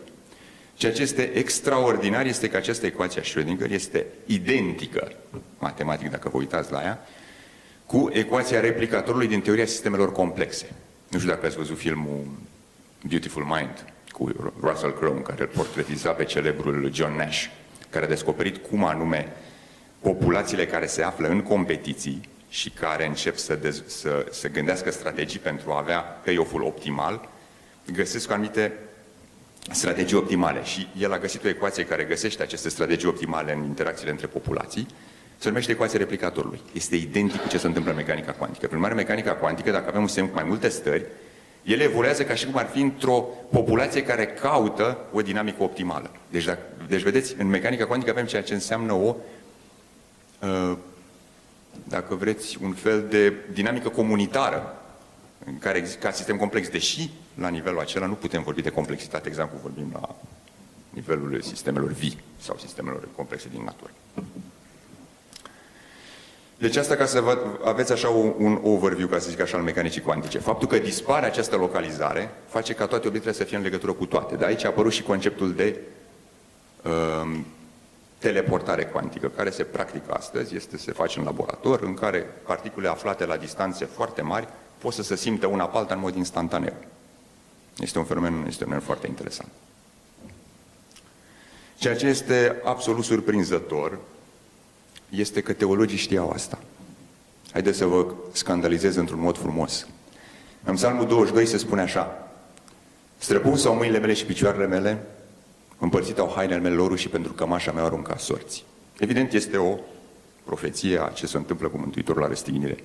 Ceea 0.74 0.94
ce 0.94 1.02
este 1.02 1.22
extraordinar 1.22 2.26
este 2.26 2.50
că 2.50 2.58
această 2.58 2.86
ecuație 2.86 3.22
a 3.22 3.24
Schrödinger 3.24 3.72
este 3.72 4.06
identică, 4.26 5.12
matematic 5.58 6.10
dacă 6.10 6.30
vă 6.30 6.38
uitați 6.38 6.72
la 6.72 6.82
ea, 6.82 7.08
cu 7.86 8.10
ecuația 8.14 8.60
replicatorului 8.60 9.28
din 9.28 9.42
teoria 9.42 9.66
sistemelor 9.66 10.12
complexe. 10.12 10.72
Nu 11.10 11.18
știu 11.18 11.32
dacă 11.32 11.46
ați 11.46 11.58
văzut 11.58 11.78
filmul 11.78 12.28
Beautiful 13.08 13.44
Mind 13.44 13.86
cu 14.12 14.54
Russell 14.62 14.94
Crowe, 14.94 15.22
care 15.22 15.42
îl 15.42 15.48
portretiza 15.48 16.12
pe 16.12 16.24
celebrul 16.24 16.90
John 16.94 17.16
Nash 17.16 17.46
care 17.90 18.06
a 18.06 18.08
descoperit 18.08 18.68
cum 18.68 18.84
anume 18.84 19.36
populațiile 20.00 20.66
care 20.66 20.86
se 20.86 21.04
află 21.04 21.28
în 21.28 21.42
competiții 21.42 22.30
și 22.50 22.70
care 22.70 23.06
încep 23.06 23.38
să, 23.38 23.56
dez, 23.56 23.84
să, 23.86 24.26
să 24.32 24.50
gândească 24.50 24.92
strategii 24.92 25.40
pentru 25.40 25.72
a 25.72 25.78
avea 25.78 26.00
payoff-ul 26.00 26.64
optimal, 26.64 27.30
găsesc 27.92 28.32
anumite 28.32 28.74
strategii 29.72 30.18
optimale. 30.18 30.64
Și 30.64 30.88
el 30.98 31.14
a 31.14 31.20
găsit 31.20 31.44
o 31.44 31.48
ecuație 31.48 31.86
care 31.86 32.04
găsește 32.04 32.44
aceste 32.44 32.70
strategii 32.70 33.08
optimale 33.08 33.54
în 33.54 33.64
interacțiile 33.64 34.12
între 34.12 34.28
populații, 34.28 34.88
se 35.38 35.48
numește 35.48 35.72
ecuația 35.72 36.00
replicatorului. 36.00 36.62
Este 36.74 36.96
identic 36.96 37.42
cu 37.42 37.48
ce 37.48 37.58
se 37.58 37.68
întâmplă 37.68 37.92
în 37.92 37.98
mecanica 37.98 38.32
cuantică. 38.32 38.66
Prin 38.66 38.78
urmare, 38.78 38.94
mecanica 38.94 39.34
cuantică, 39.34 39.72
dacă 39.72 39.86
avem 39.88 40.02
un 40.02 40.08
sistem 40.08 40.28
cu 40.28 40.34
mai 40.34 40.44
multe 40.44 40.70
stări, 40.70 41.06
ele 41.64 41.84
evoluează 41.84 42.24
ca 42.24 42.34
și 42.34 42.46
cum 42.46 42.58
ar 42.58 42.68
fi 42.68 42.82
într-o 42.82 43.28
populație 43.52 44.04
care 44.04 44.26
caută 44.26 44.98
o 45.12 45.22
dinamică 45.22 45.64
optimală. 45.64 46.12
Deci, 46.30 46.46
dacă, 46.46 46.60
deci 46.88 47.02
vedeți, 47.02 47.36
în 47.38 47.48
mecanica 47.48 47.86
cuantică 47.86 48.12
avem 48.12 48.26
ceea 48.26 48.44
ce 48.44 48.54
înseamnă 48.54 48.94
o, 48.94 49.16
uh, 50.42 50.78
dacă 51.84 52.16
vreți, 52.16 52.58
un 52.64 52.72
fel 52.72 53.06
de 53.10 53.34
dinamică 53.54 53.90
comunitară, 53.90 54.80
în 55.46 55.58
care 55.58 55.78
există 55.78 56.06
ca 56.06 56.12
sistem 56.12 56.38
complex, 56.38 56.70
deși 56.70 57.10
la 57.36 57.48
nivelul 57.48 57.80
acela 57.80 58.06
nu 58.06 58.14
putem 58.14 58.44
vorbi 58.44 58.62
de 58.62 58.70
complexitate 58.70 59.28
exact 59.28 59.50
cum 59.50 59.60
vorbim 59.62 59.90
la 59.94 60.16
nivelul 60.90 61.42
sistemelor 61.42 61.92
vii 61.92 62.20
sau 62.38 62.58
sistemelor 62.58 63.08
complexe 63.16 63.48
din 63.50 63.64
natură. 63.64 63.92
Deci 66.58 66.76
asta 66.76 66.96
ca 66.96 67.06
să 67.06 67.22
vă, 67.22 67.38
aveți 67.64 67.92
așa 67.92 68.10
un, 68.10 68.34
un 68.38 68.60
overview, 68.64 69.08
ca 69.08 69.20
să 69.20 69.30
zic 69.30 69.40
așa, 69.40 69.58
al 69.58 69.64
mecanicii 69.64 70.02
cuantice. 70.02 70.38
Faptul 70.38 70.68
că 70.68 70.78
dispare 70.78 71.26
această 71.26 71.56
localizare 71.56 72.32
face 72.48 72.74
ca 72.74 72.88
toate 72.88 73.08
obiectele 73.08 73.34
să 73.34 73.44
fie 73.44 73.58
în 73.58 73.64
legătură 73.64 73.92
cu 73.92 74.06
toate. 74.06 74.36
De 74.36 74.46
aici 74.46 74.64
a 74.64 74.68
apărut 74.68 74.92
și 74.92 75.04
conceptul 75.04 75.54
de 75.54 75.80
um, 76.84 77.46
teleportare 78.18 78.86
cuantică, 78.86 79.28
care 79.28 79.50
se 79.50 79.64
practică 79.64 80.14
astăzi, 80.14 80.56
este 80.56 80.78
se 80.78 80.92
face 80.92 81.20
în 81.20 81.26
laborator, 81.26 81.82
în 81.82 81.94
care 81.94 82.18
particule 82.46 82.88
aflate 82.88 83.26
la 83.26 83.38
distanțe 83.38 83.86
foarte 83.86 84.22
mari 84.22 84.48
pot 84.80 84.94
să 84.94 85.04
se 85.04 85.16
simtă 85.16 85.48
una 85.48 85.66
pe 85.66 85.78
alta 85.78 85.94
în 85.94 86.00
mod 86.00 86.16
instantaneu. 86.16 86.74
Este 87.78 87.98
un 87.98 88.06
fenomen, 88.06 88.34
este 88.34 88.64
un 88.64 88.70
fenomen 88.70 88.80
foarte 88.80 89.08
interesant. 89.08 89.50
Ceea 91.78 91.96
ce 91.96 92.08
este 92.08 92.62
absolut 92.64 93.04
surprinzător 93.04 94.00
este 95.10 95.42
că 95.42 95.54
teologii 95.54 95.98
știau 95.98 96.30
asta. 96.30 96.60
Haideți 97.52 97.78
să 97.78 97.86
vă 97.86 98.06
scandalizez 98.32 98.96
într-un 98.96 99.20
mod 99.20 99.38
frumos. 99.38 99.88
În 100.64 100.76
Psalmul 100.76 101.08
22 101.08 101.46
se 101.46 101.58
spune 101.58 101.82
așa, 101.82 102.30
Străpun 103.18 103.58
sau 103.58 103.76
mâinile 103.76 104.00
mele 104.00 104.14
și 104.14 104.26
picioarele 104.26 104.68
mele, 104.68 105.06
împărțit 105.78 106.18
au 106.18 106.32
hainele 106.36 106.60
mele 106.60 106.76
lor 106.76 106.98
și 106.98 107.10
pentru 107.10 107.34
cămașa 107.34 107.72
mea 107.72 107.84
arunca 107.84 108.18
sorți. 108.18 108.66
Evident, 109.00 109.34
este 109.34 109.58
o 109.58 109.78
profeție 110.44 111.02
a 111.02 111.08
ce 111.08 111.28
se 111.28 111.38
întâmplă 111.38 111.68
cu 111.68 111.78
Mântuitorul 111.78 112.22
la 112.22 112.28
răstignire. 112.28 112.78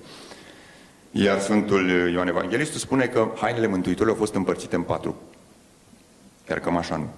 Iar 1.17 1.39
Sfântul 1.39 2.09
Ioan 2.11 2.27
Evanghelistul 2.27 2.79
spune 2.79 3.05
că 3.05 3.31
hainele 3.35 3.67
Mântuitorului 3.67 4.13
au 4.13 4.19
fost 4.19 4.35
împărțite 4.35 4.75
în 4.75 4.81
patru, 4.81 5.15
iar 6.49 6.59
cămașa 6.59 6.95
nu. 6.95 7.09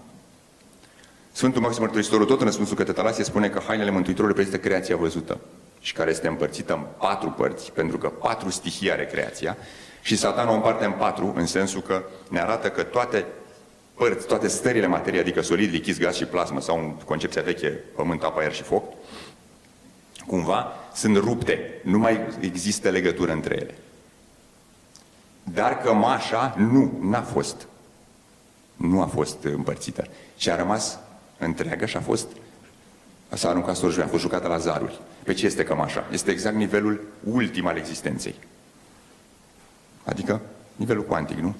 Sfântul 1.32 1.62
Maxim 1.62 1.82
Mărturisitorul 1.82 2.26
tot 2.26 2.40
în 2.40 2.46
răspunsul 2.46 2.76
către 2.76 2.94
Talasie 2.94 3.24
spune 3.24 3.50
că 3.50 3.62
hainele 3.68 3.90
Mântuitorului 3.90 4.36
reprezintă 4.36 4.68
creația 4.68 4.96
văzută 4.96 5.40
și 5.80 5.94
care 5.94 6.10
este 6.10 6.28
împărțită 6.28 6.74
în 6.74 6.84
patru 6.98 7.30
părți, 7.30 7.72
pentru 7.72 7.98
că 7.98 8.08
patru 8.08 8.50
stihii 8.50 8.92
are 8.92 9.06
creația 9.06 9.58
și 10.02 10.18
satana 10.18 10.52
o 10.52 10.54
împarte 10.54 10.86
în 10.86 10.92
patru, 10.92 11.34
în 11.36 11.46
sensul 11.46 11.82
că 11.82 12.04
ne 12.30 12.40
arată 12.40 12.70
că 12.70 12.84
toate 12.84 13.26
părți, 13.94 14.28
toate 14.28 14.48
stările 14.48 14.88
materiei, 14.88 15.22
adică 15.22 15.42
solid, 15.42 15.72
lichid, 15.72 16.00
gaz 16.00 16.16
și 16.16 16.26
plasmă, 16.26 16.62
sau 16.62 16.78
în 16.80 16.92
concepția 17.06 17.42
veche, 17.42 17.68
pământ, 17.96 18.24
apă, 18.24 18.40
aer 18.40 18.54
și 18.54 18.64
foc, 18.64 18.84
cumva 20.28 20.74
sunt 20.94 21.18
rupte, 21.18 21.80
nu 21.84 21.98
mai 21.98 22.20
există 22.40 22.90
legătură 22.90 23.32
între 23.32 23.56
ele. 23.56 23.74
Dar 25.54 25.78
cămașa 25.78 26.56
nu, 26.58 26.92
n-a 27.02 27.22
fost. 27.22 27.68
Nu 28.76 29.02
a 29.02 29.06
fost 29.06 29.44
împărțită. 29.44 30.08
Și 30.38 30.50
a 30.50 30.56
rămas 30.56 31.00
întreagă 31.38 31.86
și 31.86 31.98
a 31.98 32.02
fost 32.02 32.28
s-a 33.36 33.50
aruncat 33.50 33.76
sorjul, 33.76 34.04
a 34.04 34.08
fost 34.08 34.22
jucată 34.22 34.48
la 34.48 34.58
zaruri. 34.58 35.00
Pe 35.24 35.34
ce 35.34 35.46
este 35.46 35.64
cămașa? 35.64 36.06
Este 36.12 36.32
exact 36.32 36.56
nivelul 36.56 37.02
ultim 37.24 37.68
al 37.68 37.78
existenței. 37.78 38.36
Adică 40.04 40.42
nivelul 40.76 41.04
cuantic, 41.04 41.38
nu? 41.38 41.56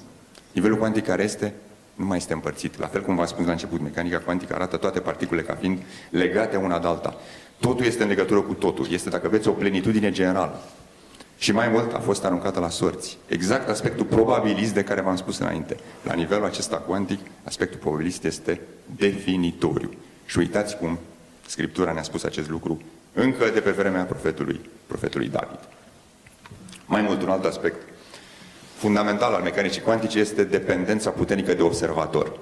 Nivelul 0.52 0.78
cuantic 0.78 1.06
care 1.06 1.24
este, 1.24 1.54
nu 1.96 2.06
mai 2.06 2.18
este 2.18 2.34
împărțit. 2.34 2.80
La 2.80 2.88
fel 2.88 3.02
cum 3.02 3.16
v-am 3.16 3.26
spus 3.26 3.46
la 3.46 3.52
început, 3.52 3.82
mecanica 3.82 4.20
cuantică 4.20 4.54
arată 4.54 4.78
toate 4.78 5.00
particulele 5.00 5.46
ca 5.46 5.56
fiind 5.56 5.82
legate 6.10 6.58
una 6.58 6.80
de 6.80 6.88
alta. 6.88 7.16
Totul 7.60 7.86
este 7.86 8.04
în 8.04 8.10
legătură 8.10 8.42
cu 8.42 8.54
totul. 8.54 8.92
Este, 8.92 9.10
dacă 9.10 9.28
veți, 9.28 9.48
o 9.48 9.52
plenitudine 9.52 10.12
generală. 10.12 10.62
Și 11.38 11.52
mai 11.52 11.68
mult 11.68 11.94
a 11.94 12.00
fost 12.00 12.24
aruncată 12.24 12.60
la 12.60 12.70
sorți. 12.70 13.18
Exact 13.28 13.70
aspectul 13.70 14.06
probabilist 14.06 14.74
de 14.74 14.84
care 14.84 15.02
v-am 15.02 15.16
spus 15.16 15.38
înainte. 15.38 15.78
La 16.04 16.14
nivelul 16.14 16.46
acesta 16.46 16.78
cuantic, 16.78 17.20
aspectul 17.44 17.80
probabilist 17.80 18.24
este 18.24 18.62
definitoriu. 18.96 19.94
Și 20.26 20.38
uitați 20.38 20.78
cum 20.78 21.00
Scriptura 21.48 21.92
ne-a 21.92 22.04
spus 22.04 22.24
acest 22.24 22.50
lucru 22.50 22.82
încă 23.14 23.50
de 23.54 23.60
pe 23.60 23.72
vremea 23.72 24.04
profetului, 24.04 24.70
profetului 24.88 25.28
David. 25.28 25.60
Mai 26.86 27.02
mult, 27.02 27.22
un 27.22 27.30
alt 27.30 27.46
aspect 27.46 27.82
fundamental 28.76 29.34
al 29.34 29.42
mecanicii 29.42 29.82
cuantice 29.82 30.20
este 30.20 30.44
dependența 30.44 31.10
puternică 31.10 31.54
de 31.54 31.62
observator. 31.62 32.40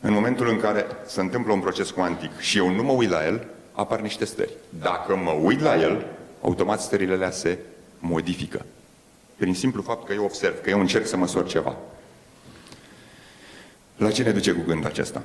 În 0.00 0.12
momentul 0.12 0.48
în 0.48 0.60
care 0.60 0.86
se 1.06 1.20
întâmplă 1.20 1.52
un 1.52 1.60
proces 1.60 1.90
cuantic 1.90 2.38
și 2.38 2.58
eu 2.58 2.70
nu 2.70 2.82
mă 2.82 2.92
uit 2.92 3.10
la 3.10 3.26
el, 3.26 3.46
apar 3.72 4.00
niște 4.00 4.24
stări. 4.24 4.52
Dacă 4.68 5.16
mă 5.16 5.30
uit 5.30 5.60
la 5.60 5.80
el, 5.80 6.06
automat 6.40 6.80
stările 6.80 7.12
alea 7.12 7.30
se 7.30 7.58
modifică. 7.98 8.64
Prin 9.36 9.54
simplu 9.54 9.82
fapt 9.82 10.06
că 10.06 10.12
eu 10.12 10.24
observ, 10.24 10.60
că 10.60 10.70
eu 10.70 10.80
încerc 10.80 11.06
să 11.06 11.16
măsor 11.16 11.46
ceva. 11.46 11.76
La 13.96 14.10
ce 14.10 14.22
ne 14.22 14.30
duce 14.30 14.52
cu 14.52 14.62
gândul 14.66 14.90
acesta? 14.90 15.22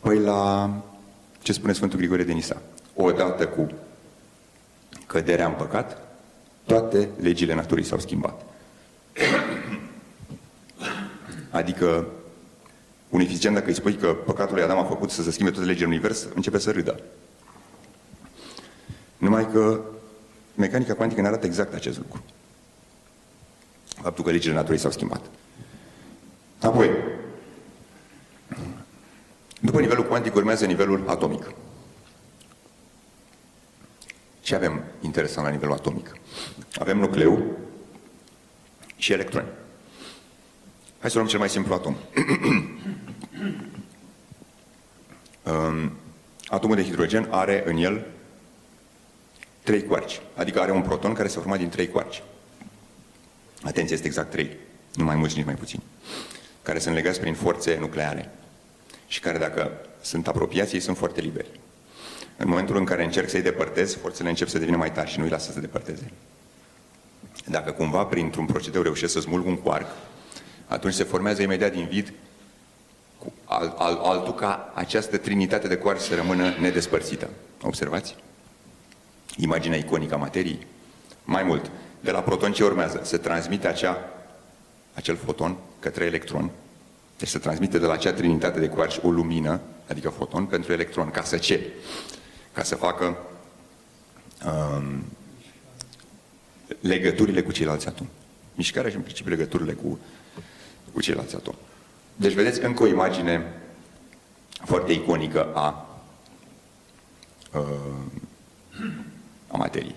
Păi 0.00 0.18
la 0.18 0.70
ce 1.42 1.52
spune 1.52 1.72
Sfântul 1.72 1.98
Grigore 1.98 2.22
de 2.22 2.32
Nisa. 2.32 2.62
Odată 2.94 3.46
cu 3.46 3.68
căderea 5.06 5.46
în 5.46 5.52
păcat, 5.52 5.98
toate 6.64 7.08
legile 7.20 7.54
naturii 7.54 7.84
s-au 7.84 7.98
schimbat. 7.98 8.42
Adică 11.50 12.06
unificient 13.08 13.54
dacă 13.54 13.68
îi 13.68 13.74
spui 13.74 13.94
că 13.94 14.14
păcatul 14.14 14.54
lui 14.54 14.64
Adam 14.64 14.78
a 14.78 14.84
făcut 14.84 15.10
să 15.10 15.22
se 15.22 15.30
schimbe 15.30 15.50
toate 15.50 15.66
legile 15.66 15.86
în 15.86 15.92
univers, 15.92 16.26
începe 16.34 16.58
să 16.58 16.70
râdă. 16.70 17.00
Numai 19.16 19.50
că 19.50 19.80
mecanica 20.54 20.94
cuantică 20.94 21.20
ne 21.20 21.26
arată 21.26 21.46
exact 21.46 21.74
acest 21.74 21.98
lucru. 21.98 22.22
Faptul 23.88 24.24
că 24.24 24.30
legile 24.30 24.54
naturii 24.54 24.80
s-au 24.80 24.90
schimbat. 24.90 25.20
Apoi, 26.60 26.90
după 29.60 29.80
nivelul 29.80 30.04
cuantic 30.04 30.34
urmează 30.34 30.66
nivelul 30.66 31.08
atomic. 31.08 31.52
Ce 34.40 34.54
avem 34.54 34.84
interesant 35.00 35.46
la 35.46 35.52
nivelul 35.52 35.74
atomic? 35.74 36.16
Avem 36.78 36.98
nucleu 36.98 37.42
și 38.96 39.12
electroni. 39.12 39.48
Hai 41.00 41.10
să 41.10 41.16
luăm 41.16 41.28
cel 41.28 41.38
mai 41.38 41.48
simplu 41.48 41.74
atom. 41.74 41.94
um, 45.42 45.92
atomul 46.46 46.76
de 46.76 46.82
hidrogen 46.82 47.28
are 47.30 47.62
în 47.66 47.76
el 47.76 48.06
trei 49.64 49.84
coarci, 49.84 50.20
adică 50.34 50.60
are 50.60 50.72
un 50.72 50.82
proton 50.82 51.12
care 51.12 51.28
se 51.28 51.38
forma 51.38 51.56
din 51.56 51.68
trei 51.68 51.88
coarci. 51.88 52.22
Atenție, 53.62 53.94
este 53.94 54.06
exact 54.06 54.30
trei. 54.30 54.56
nu 54.94 55.04
mai 55.04 55.16
mulți, 55.16 55.36
nici 55.36 55.44
mai 55.44 55.54
puțini, 55.54 55.82
care 56.62 56.78
sunt 56.78 56.94
legați 56.94 57.20
prin 57.20 57.34
forțe 57.34 57.76
nucleare 57.80 58.30
și 59.06 59.20
care, 59.20 59.38
dacă 59.38 59.72
sunt 60.00 60.28
apropiați, 60.28 60.74
ei 60.74 60.80
sunt 60.80 60.96
foarte 60.96 61.20
liberi. 61.20 61.60
În 62.36 62.48
momentul 62.48 62.76
în 62.76 62.84
care 62.84 63.04
încerc 63.04 63.28
să-i 63.28 63.42
depărtez, 63.42 63.94
forțele 63.94 64.28
încep 64.28 64.48
să 64.48 64.58
devină 64.58 64.76
mai 64.76 64.92
tari 64.92 65.10
și 65.10 65.18
nu 65.18 65.24
îi 65.24 65.30
lasă 65.30 65.46
să 65.46 65.52
se 65.52 65.60
depărteze. 65.60 66.10
Dacă 67.44 67.70
cumva, 67.70 68.04
printr-un 68.04 68.46
procedeu, 68.46 68.82
reușesc 68.82 69.12
să 69.12 69.20
smulg 69.20 69.46
un 69.46 69.56
quark, 69.56 69.86
atunci 70.66 70.94
se 70.94 71.04
formează 71.04 71.42
imediat 71.42 71.72
din 71.72 71.86
vid 71.86 72.12
cu 73.18 73.32
al, 73.44 73.74
al, 73.78 73.94
altul 74.02 74.34
ca 74.34 74.72
această 74.74 75.16
trinitate 75.16 75.68
de 75.68 75.76
quark 75.76 76.00
să 76.00 76.14
rămână 76.14 76.54
nedespărțită. 76.60 77.30
Observați? 77.62 78.16
Imaginea 79.36 79.78
iconică 79.78 80.14
a 80.14 80.18
materiei. 80.18 80.66
Mai 81.24 81.42
mult, 81.42 81.70
de 82.00 82.10
la 82.10 82.20
proton 82.20 82.52
ce 82.52 82.64
urmează? 82.64 83.00
Se 83.02 83.16
transmite 83.16 83.66
acea, 83.66 83.98
acel 84.94 85.16
foton 85.16 85.56
către 85.80 86.04
electron. 86.04 86.50
Deci 87.18 87.28
se 87.28 87.38
transmite 87.38 87.78
de 87.78 87.86
la 87.86 87.92
acea 87.92 88.12
trinitate 88.12 88.60
de 88.60 88.68
quark 88.68 89.04
o 89.04 89.10
lumină, 89.10 89.60
adică 89.88 90.08
foton, 90.08 90.46
pentru 90.46 90.72
electron. 90.72 91.10
Ca 91.10 91.22
să 91.22 91.36
ce? 91.36 91.72
Ca 92.52 92.62
să 92.62 92.74
facă 92.74 93.16
um, 94.46 95.04
legăturile 96.80 97.42
cu 97.42 97.52
ceilalți 97.52 97.86
atomi. 97.86 98.10
Mișcarea 98.54 98.90
și, 98.90 98.96
în 98.96 99.02
principiu, 99.02 99.30
legăturile 99.30 99.72
cu, 99.72 99.98
cu 100.92 101.00
ceilalți 101.00 101.34
atomi. 101.34 101.58
Deci, 102.16 102.32
vedeți, 102.32 102.64
încă 102.64 102.82
o 102.82 102.86
imagine 102.86 103.52
foarte 104.64 104.92
iconică 104.92 105.52
a, 105.54 105.98
uh, 107.52 107.62
a 109.54 109.58
materiei. 109.58 109.94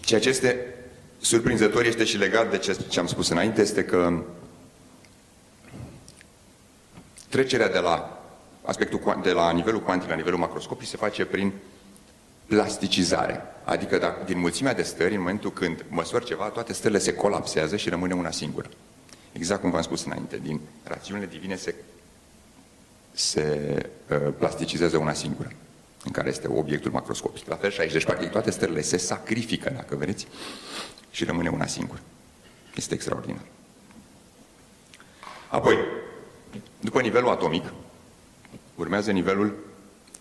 Ceea 0.00 0.20
ce 0.20 0.28
este 0.28 0.74
surprinzător 1.20 1.84
este 1.84 2.04
și 2.04 2.16
legat 2.16 2.50
de 2.50 2.74
ce 2.88 3.00
am 3.00 3.06
spus 3.06 3.28
înainte, 3.28 3.60
este 3.60 3.84
că 3.84 4.22
trecerea 7.28 7.68
de 7.68 7.78
la 7.78 8.22
aspectul 8.64 9.20
de 9.22 9.30
la 9.30 9.50
nivelul 9.50 9.80
cuantic 9.80 10.08
la 10.08 10.14
nivelul 10.14 10.38
macroscopic 10.38 10.88
se 10.88 10.96
face 10.96 11.24
prin 11.24 11.52
plasticizare. 12.46 13.42
Adică 13.64 13.98
dacă, 13.98 14.24
din 14.24 14.38
mulțimea 14.38 14.74
de 14.74 14.82
stări, 14.82 15.14
în 15.14 15.20
momentul 15.20 15.52
când 15.52 15.84
măsori 15.88 16.24
ceva, 16.24 16.44
toate 16.44 16.72
stările 16.72 16.98
se 16.98 17.14
colapsează 17.14 17.76
și 17.76 17.88
rămâne 17.88 18.14
una 18.14 18.30
singură. 18.30 18.68
Exact 19.32 19.60
cum 19.60 19.70
v-am 19.70 19.82
spus 19.82 20.04
înainte, 20.04 20.38
din 20.42 20.60
rațiunile 20.82 21.26
divine 21.26 21.56
se, 21.56 21.74
se 23.12 23.76
uh, 24.10 24.32
plasticizează 24.38 24.96
una 24.96 25.12
singură, 25.12 25.52
în 26.04 26.10
care 26.12 26.28
este 26.28 26.48
obiectul 26.48 26.90
macroscopic. 26.90 27.46
La 27.46 27.56
fel 27.56 27.70
și 27.70 27.80
aici, 27.80 27.92
deci 27.92 28.04
practic 28.04 28.30
toate 28.30 28.50
stările 28.50 28.80
se 28.80 28.96
sacrifică, 28.96 29.70
dacă 29.70 29.96
vreți, 29.96 30.26
și 31.10 31.24
rămâne 31.24 31.48
una 31.48 31.66
singură. 31.66 32.00
Este 32.74 32.94
extraordinar. 32.94 33.44
Apoi, 35.48 35.76
după 36.80 37.00
nivelul 37.00 37.30
atomic, 37.30 37.72
urmează 38.74 39.10
nivelul 39.10 39.56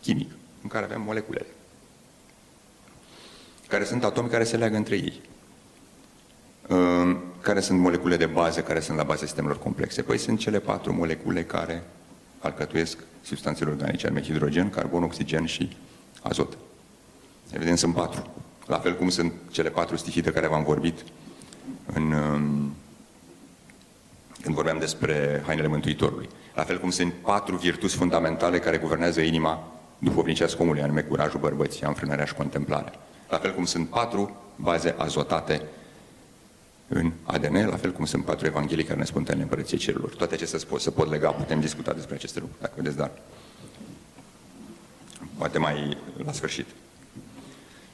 chimic, 0.02 0.32
în 0.62 0.70
care 0.70 0.86
avem 0.86 1.02
moleculele 1.02 1.48
care 3.70 3.84
sunt 3.84 4.04
atomi 4.04 4.30
care 4.30 4.44
se 4.44 4.58
leagă 4.58 4.76
între 4.76 4.96
ei. 4.96 5.22
Care 7.42 7.60
sunt 7.60 7.80
molecule 7.80 8.18
de 8.18 8.26
bază, 8.26 8.62
care 8.62 8.80
sunt 8.80 8.98
la 8.98 9.04
baza 9.04 9.26
sistemelor 9.26 9.60
complexe? 9.60 10.02
Păi 10.02 10.18
sunt 10.18 10.40
cele 10.40 10.60
patru 10.60 10.94
molecule 10.94 11.44
care 11.44 11.84
alcătuiesc 12.40 12.98
substanțele 13.22 13.70
organice, 13.70 14.06
anume 14.06 14.24
hidrogen, 14.24 14.70
carbon, 14.70 15.04
oxigen 15.04 15.46
și 15.46 15.78
azot. 16.22 16.58
Evident, 17.52 17.78
sunt 17.78 17.94
patru. 17.94 18.34
La 18.66 18.78
fel 18.78 18.96
cum 18.96 19.10
sunt 19.10 19.34
cele 19.52 19.70
patru 19.70 19.96
stihii 19.96 20.22
de 20.22 20.32
care 20.32 20.48
v-am 20.48 20.64
vorbit 20.64 21.04
în, 21.94 22.10
când 24.42 24.56
vorbeam 24.56 24.80
despre 24.80 25.44
hainele 25.46 25.68
Mântuitorului. 25.68 26.30
La 26.56 26.64
fel 26.64 26.80
cum 26.80 26.90
sunt 26.90 27.14
patru 27.14 27.56
virtuți 27.56 27.96
fundamentale 27.96 28.60
care 28.60 28.78
guvernează 28.78 29.22
inima 29.22 29.72
duhovnicească 29.98 30.62
omului, 30.62 30.82
anume 30.82 31.02
curajul, 31.02 31.40
bărbăția, 31.40 31.88
înfrânarea 31.88 32.26
și 32.26 32.34
contemplarea 32.34 32.94
la 33.30 33.38
fel 33.38 33.54
cum 33.54 33.66
sunt 33.66 33.88
patru 33.88 34.36
baze 34.56 34.96
azotate 34.98 35.62
în 36.90 37.12
ADN, 37.24 37.68
la 37.68 37.76
fel 37.76 37.92
cum 37.92 38.06
sunt 38.06 38.26
patru 38.26 38.46
evanghelii 38.46 38.84
care 38.84 39.00
ne 39.00 39.06
spun 39.06 39.26
în 39.28 39.40
împărăției 39.40 39.80
cerurilor. 39.80 40.16
Toate 40.16 40.34
acestea 40.34 40.60
se 40.60 40.66
pot, 40.66 40.82
se 40.82 40.90
pot 40.90 41.10
lega, 41.10 41.30
putem 41.30 41.60
discuta 41.60 41.94
despre 41.94 42.16
aceste 42.16 42.40
lucruri, 42.40 42.62
dacă 42.62 42.74
vedeți, 42.76 42.98
dar 42.98 43.12
poate 45.38 45.58
mai 45.58 45.98
la 46.26 46.32
sfârșit. 46.32 46.66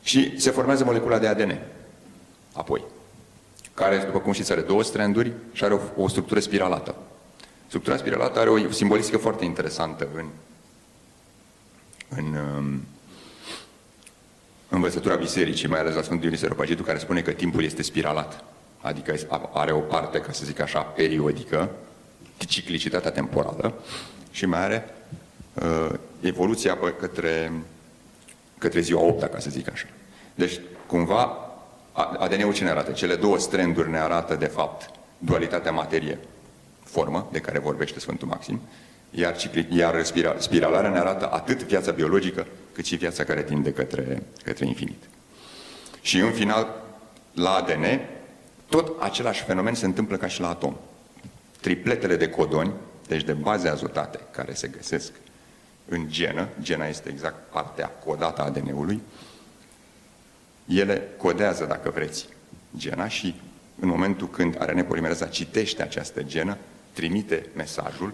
Și 0.04 0.40
se 0.40 0.50
formează 0.50 0.84
molecula 0.84 1.20
de 1.20 1.28
ADN, 1.28 1.60
apoi, 2.54 2.84
care, 3.74 3.98
după 3.98 4.20
cum 4.20 4.32
știți, 4.32 4.52
are 4.52 4.62
două 4.62 4.84
stranduri 4.84 5.32
și 5.52 5.64
are 5.64 5.74
o, 5.74 5.80
o 5.98 6.08
structură 6.08 6.40
spiralată. 6.40 6.96
Structura 7.68 7.98
spiralată 7.98 8.40
are 8.40 8.50
o 8.50 8.72
simbolistică 8.72 9.18
foarte 9.18 9.46
interesantă 9.46 10.08
în, 10.14 10.26
în 12.10 12.36
um, 12.36 12.84
învățătura 14.70 15.16
bisericii, 15.16 15.68
mai 15.68 15.80
ales 15.80 15.94
la 15.94 16.02
Sfântul 16.02 16.20
Dionisie 16.20 16.48
Răpăgitu, 16.48 16.84
care 16.84 16.98
spune 16.98 17.22
că 17.22 17.32
timpul 17.32 17.64
este 17.64 17.82
spiralat. 17.82 18.44
Adică 18.86 19.16
are 19.54 19.72
o 19.72 19.80
parte, 19.80 20.20
ca 20.20 20.32
să 20.32 20.46
zic 20.46 20.60
așa, 20.60 20.80
periodică, 20.80 21.70
ciclicitatea 22.38 23.12
temporală, 23.12 23.74
și 24.32 24.46
mai 24.46 24.60
are 24.60 24.90
uh, 25.54 25.90
evoluția 26.22 26.76
pe 26.76 26.94
către, 27.00 27.52
către 28.58 28.80
ziua 28.80 29.02
8 29.02 29.32
ca 29.32 29.40
să 29.40 29.50
zic 29.50 29.72
așa. 29.72 29.86
Deci, 30.36 30.60
cumva, 30.88 31.38
ADN-ul 31.94 32.54
ce 32.54 32.64
ne 32.64 32.70
arată? 32.70 32.92
Cele 32.92 33.16
două 33.16 33.38
stranduri 33.40 33.90
ne 33.90 34.00
arată, 34.00 34.36
de 34.36 34.46
fapt, 34.46 34.90
dualitatea 35.18 35.72
materie-formă, 35.72 37.30
de 37.32 37.40
care 37.40 37.60
vorbește 37.60 38.00
Sfântul 38.00 38.28
Maxim, 38.28 38.62
iar, 39.12 39.36
iar 39.70 40.04
spiralarea 40.38 40.90
ne 40.90 41.00
arată 41.00 41.30
atât 41.32 41.64
viața 41.64 41.92
biologică, 41.92 42.48
cât 42.74 42.86
și 42.86 42.96
viața 42.96 43.24
care 43.24 43.44
tinde 43.44 43.72
către, 43.72 44.24
către 44.44 44.68
infinit. 44.68 45.04
Și 46.02 46.20
în 46.20 46.32
final, 46.32 46.84
la 47.34 47.50
ADN, 47.50 47.84
tot 48.70 49.02
același 49.02 49.44
fenomen 49.44 49.74
se 49.74 49.86
întâmplă 49.86 50.18
ca 50.18 50.28
și 50.28 50.42
la 50.42 50.50
atom. 50.50 50.76
Tripletele 51.62 52.16
de 52.16 52.30
codoni, 52.30 52.72
deci 53.08 53.24
de 53.24 53.34
baze 53.34 53.68
azotate, 53.68 54.20
care 54.32 54.54
se 54.54 54.68
găsesc 54.68 55.12
în 55.90 56.06
genă, 56.10 56.48
gena 56.62 56.88
este 56.88 57.10
exact 57.10 57.52
partea 57.52 57.88
codată 57.88 58.42
a 58.42 58.46
ADN-ului, 58.46 59.02
ele 60.66 61.08
codează, 61.18 61.66
dacă 61.66 61.90
vreți, 61.90 62.28
gena 62.78 63.08
și 63.08 63.42
în 63.80 63.88
momentul 63.88 64.30
când 64.30 64.62
ARN 64.62 64.84
polimereza 64.84 65.26
citește 65.26 65.82
această 65.82 66.24
genă, 66.24 66.58
trimite 66.94 67.46
mesajul 67.56 68.14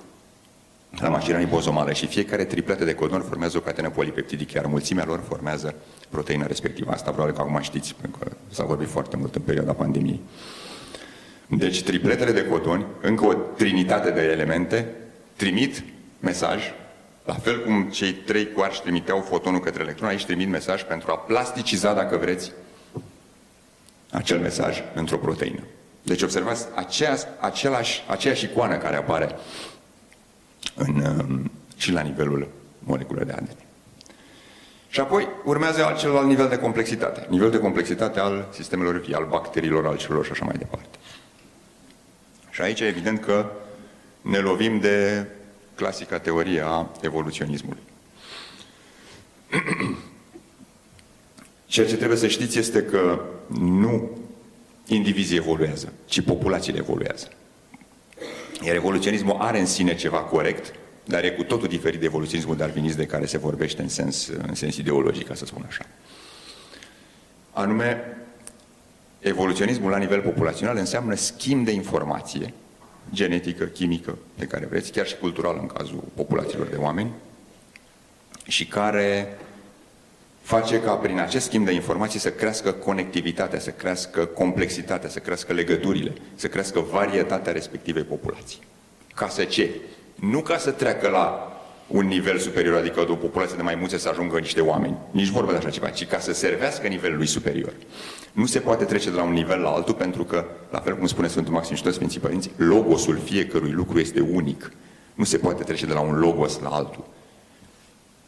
la 1.00 1.10
mașina 1.10 1.38
ribozomală 1.38 1.94
și 1.94 2.08
fiecare 2.08 2.46
tripletă 2.46 2.86
de 2.86 2.94
codon 2.94 3.22
formează 3.22 3.58
o 3.58 3.62
catenă 3.62 3.90
polipeptidică, 3.90 4.52
iar 4.56 4.66
mulțimea 4.66 5.06
lor 5.06 5.24
formează 5.28 5.76
proteina 6.10 6.46
respectivă. 6.46 6.92
Asta 6.92 7.12
probabil 7.12 7.36
că 7.36 7.42
acum 7.42 7.60
știți, 7.62 7.96
pentru 8.02 8.20
că 8.20 8.32
s-a 8.50 8.64
vorbit 8.64 8.90
foarte 8.90 9.18
mult 9.18 9.36
în 9.36 9.42
perioada 9.42 9.74
pandemiei. 9.74 10.22
Deci 11.48 11.84
tripletele 11.84 12.32
de 12.32 12.46
codoni, 12.46 12.86
încă 13.02 13.26
o 13.26 13.34
trinitate 13.34 14.10
de 14.10 14.22
elemente, 14.22 14.88
trimit 15.36 15.84
mesaj, 16.20 16.74
la 17.26 17.34
fel 17.34 17.64
cum 17.64 17.90
cei 17.90 18.14
trei 18.14 18.52
coarși 18.52 18.82
trimiteau 18.82 19.22
fotonul 19.22 19.60
către 19.60 19.84
electron, 19.84 20.10
aici 20.10 20.26
trimit 20.26 20.48
mesaj 20.48 20.84
pentru 20.84 21.12
a 21.12 21.16
plasticiza, 21.16 21.94
dacă 21.94 22.18
vreți, 22.18 22.52
acel 24.12 24.40
mesaj 24.40 24.84
într-o 24.94 25.18
proteină. 25.18 25.64
Deci 26.04 26.22
observați 26.22 26.66
aceeași, 26.76 27.24
același, 27.40 28.04
aceeași 28.08 28.46
icoană 28.46 28.78
care 28.78 28.96
apare 28.96 29.36
în, 30.76 31.04
um, 31.06 31.52
și 31.78 31.92
la 31.92 32.02
nivelul 32.02 32.48
moleculei 32.80 33.26
de 33.26 33.32
ADN. 33.32 33.58
Și 34.90 35.00
apoi 35.00 35.28
urmează 35.44 35.96
celălalt 35.98 36.28
nivel 36.28 36.50
de 36.50 36.58
complexitate. 36.58 37.28
Nivel 37.30 37.52
de 37.52 37.58
complexitate 37.58 38.20
al 38.20 38.48
sistemelor 38.54 39.00
vii, 39.00 39.14
al 39.14 39.26
bacteriilor, 39.30 39.86
al 39.86 39.98
celor 39.98 40.26
și 40.26 40.32
așa 40.32 40.46
mai 40.46 40.56
departe. 40.58 40.98
Și 42.50 42.62
aici 42.62 42.80
evident 42.80 43.20
că 43.20 43.52
ne 44.22 44.38
lovim 44.38 44.80
de 44.80 45.26
clasica 45.76 46.20
teorie 46.20 46.62
a 46.66 46.90
evoluționismului. 47.02 47.82
Ceea 51.66 51.88
ce 51.88 51.96
trebuie 51.96 52.18
să 52.18 52.28
știți 52.28 52.60
este 52.60 52.84
că 52.84 53.22
nu 53.60 54.18
indivizii 54.88 55.38
evoluează, 55.38 55.94
ci 56.06 56.22
populațiile 56.22 56.78
evoluează. 56.78 57.28
Iar 58.64 58.76
evoluționismul 58.76 59.36
are 59.40 59.60
în 59.60 59.66
sine 59.66 59.96
ceva 59.96 60.18
corect, 60.18 60.74
dar 61.06 61.24
e 61.24 61.30
cu 61.30 61.44
totul 61.44 61.68
diferit 61.68 62.00
de 62.00 62.06
evoluționismul 62.06 62.56
darwinist 62.56 62.98
de 62.98 63.06
care 63.06 63.26
se 63.26 63.38
vorbește 63.38 63.82
în 63.82 63.90
sens, 63.90 64.28
în 64.48 64.56
sens 64.56 64.78
ideologic, 64.78 65.28
ca 65.28 65.34
să 65.34 65.46
spun 65.46 65.66
așa. 65.68 65.86
Anume, 67.52 68.18
evoluționismul 69.20 69.90
la 69.90 69.98
nivel 69.98 70.22
populațional 70.22 70.78
înseamnă 70.78 71.16
schimb 71.16 71.66
de 71.66 71.72
informație, 71.72 72.54
genetică, 73.14 73.66
chimică, 73.66 74.18
de 74.38 74.46
care 74.46 74.66
vreți, 74.66 74.92
chiar 74.92 75.08
și 75.08 75.18
culturală 75.18 75.60
în 75.60 75.68
cazul 75.68 76.04
populațiilor 76.16 76.68
de 76.68 76.76
oameni, 76.76 77.12
și 78.48 78.68
care 78.68 79.38
face 80.42 80.82
ca 80.82 80.94
prin 80.94 81.20
acest 81.20 81.46
schimb 81.46 81.66
de 81.66 81.72
informații 81.72 82.20
să 82.20 82.32
crească 82.32 82.72
conectivitatea, 82.72 83.60
să 83.60 83.70
crească 83.70 84.26
complexitatea, 84.26 85.10
să 85.10 85.20
crească 85.20 85.54
legăturile, 85.54 86.14
să 86.36 86.48
crească 86.48 86.80
varietatea 86.80 87.52
respectivei 87.52 88.04
populații. 88.04 88.60
Ca 89.16 89.28
să 89.28 89.44
ce? 89.44 89.70
Nu 90.16 90.40
ca 90.40 90.58
să 90.58 90.72
treacă 90.72 91.10
la 91.10 91.52
un 91.88 92.08
nivel 92.08 92.38
superior, 92.38 92.78
adică 92.78 93.06
o 93.10 93.16
populație 93.16 93.56
de 93.56 93.62
maimuțe 93.62 93.98
să 93.98 94.10
ajungă 94.10 94.40
niște 94.40 94.62
oameni. 94.62 94.98
Nici 95.12 95.28
vorba 95.28 95.52
de 95.52 95.58
așa 95.58 95.70
ceva, 95.70 95.90
ci 95.90 96.08
ca 96.08 96.20
să 96.20 96.34
servească 96.34 96.88
nivelului 96.88 97.28
superior. 97.28 97.74
Nu 98.32 98.46
se 98.46 98.60
poate 98.60 98.84
trece 98.84 99.10
de 99.10 99.16
la 99.16 99.24
un 99.24 99.34
nivel 99.34 99.60
la 99.60 99.70
altul 99.70 99.94
pentru 99.94 100.24
că, 100.24 100.46
la 100.70 100.80
fel 100.80 100.98
cum 100.98 101.08
spune 101.08 101.28
Sfântul 101.28 101.54
Maxim 101.54 101.76
și 101.76 101.84
toți 101.84 101.96
Sfinții 101.96 102.20
Părinți, 102.20 102.52
logosul 102.56 103.20
fiecărui 103.24 103.72
lucru 103.72 104.00
este 104.00 104.20
unic. 104.20 104.72
Nu 105.14 105.24
se 105.24 105.38
poate 105.38 105.64
trece 105.64 105.86
de 105.86 105.94
la 105.94 106.00
un 106.00 106.20
logos 106.20 106.60
la 106.60 106.70
altul. 106.70 107.06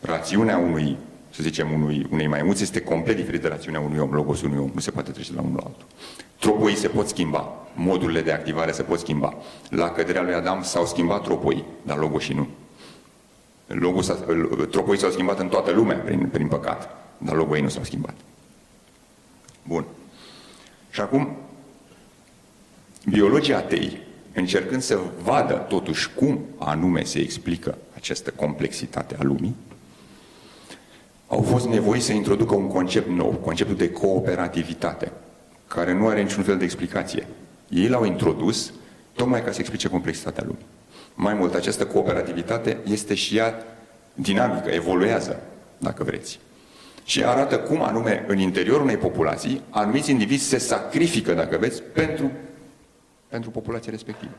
Rațiunea 0.02 0.58
unui, 0.58 0.98
să 1.36 1.44
zicem, 1.44 1.72
unui, 1.72 2.08
unei 2.12 2.28
maimuțe 2.28 2.64
este 2.64 2.82
complet 2.82 3.16
diferit 3.16 3.42
de 3.42 3.48
rațiunea 3.48 3.80
unui 3.80 4.00
om, 4.00 4.12
logosul 4.12 4.48
unui 4.48 4.64
om. 4.64 4.72
Nu 4.74 4.80
se 4.80 4.92
poate 4.92 5.12
trece 5.12 5.30
de 5.30 5.36
la 5.36 5.42
unul 5.42 5.56
la 5.56 5.66
altul. 5.66 5.86
Tropoii 6.40 6.76
se 6.76 6.88
pot 6.88 7.08
schimba, 7.08 7.68
modurile 7.76 8.22
de 8.22 8.32
activare 8.32 8.72
se 8.72 8.84
pot 8.84 9.00
schimba. 9.00 9.34
La 9.70 9.90
căderea 9.90 10.22
lui 10.22 10.34
Adam 10.34 10.64
s-au 10.64 10.86
schimbat 10.86 11.24
tropoii, 11.24 11.66
dar 11.82 11.98
logosii 11.98 12.36
nu. 12.36 12.48
Logos, 13.68 14.12
tropoii 14.72 15.00
s-au 15.00 15.12
schimbat 15.12 15.40
în 15.40 15.48
toată 15.48 15.72
lumea 15.72 15.98
prin, 15.98 16.28
prin 16.28 16.48
păcat, 16.48 16.90
dar 17.18 17.36
logoii 17.36 17.62
nu 17.62 17.70
s-au 17.70 17.84
schimbat. 17.84 18.16
Bun. 19.68 19.86
Și 20.90 21.02
acum, 21.02 21.36
biologii 23.10 23.54
atei, 23.54 24.02
încercând 24.34 24.82
să 24.82 25.00
vadă 25.24 25.54
totuși 25.54 26.10
cum 26.14 26.40
anume 26.58 27.04
se 27.04 27.20
explică 27.20 27.78
această 27.96 28.32
complexitate 28.32 29.16
a 29.20 29.24
lumii, 29.24 29.56
au 31.28 31.42
fost 31.42 31.68
nevoiți 31.68 32.06
să 32.06 32.12
introducă 32.12 32.56
un 32.56 32.68
concept 32.68 33.08
nou, 33.08 33.30
conceptul 33.30 33.76
de 33.76 33.92
cooperativitate, 33.92 35.12
care 35.68 35.94
nu 35.94 36.08
are 36.08 36.22
niciun 36.22 36.44
fel 36.44 36.58
de 36.58 36.64
explicație. 36.64 37.28
Ei 37.70 37.88
l-au 37.88 38.06
introdus 38.06 38.74
tocmai 39.14 39.44
ca 39.44 39.52
să 39.52 39.60
explice 39.60 39.88
complexitatea 39.88 40.44
lumii. 40.46 40.66
Mai 41.16 41.34
mult, 41.34 41.54
această 41.54 41.86
cooperativitate 41.86 42.78
este 42.84 43.14
și 43.14 43.38
ea 43.38 43.66
dinamică, 44.14 44.70
evoluează, 44.70 45.40
dacă 45.78 46.04
vreți. 46.04 46.40
Și 47.04 47.24
arată 47.24 47.60
cum 47.60 47.82
anume 47.82 48.26
în 48.28 48.38
interiorul 48.38 48.84
unei 48.84 48.98
populații 48.98 49.62
anumiți 49.70 50.12
indivizi 50.12 50.48
se 50.48 50.58
sacrifică, 50.58 51.34
dacă 51.34 51.58
veți, 51.58 51.82
pentru, 51.82 52.32
pentru 53.28 53.50
populația 53.50 53.92
respectivă. 53.92 54.34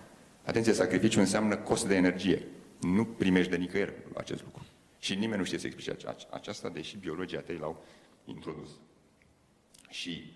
Atenție, 0.44 0.72
sacrificiu 0.72 1.20
înseamnă 1.20 1.56
cost 1.56 1.86
de 1.86 1.94
energie. 1.94 2.42
Nu 2.80 3.04
primești 3.04 3.50
de 3.50 3.56
nicăieri 3.56 3.92
acest 4.16 4.42
lucru. 4.44 4.63
Și 5.04 5.14
nimeni 5.14 5.38
nu 5.38 5.44
știe 5.44 5.58
să 5.58 5.66
explice 5.66 5.96
aceasta, 6.30 6.68
deși 6.68 6.96
biologia 6.96 7.40
tăi 7.40 7.56
l-au 7.56 7.84
introdus. 8.24 8.70
Și 9.88 10.32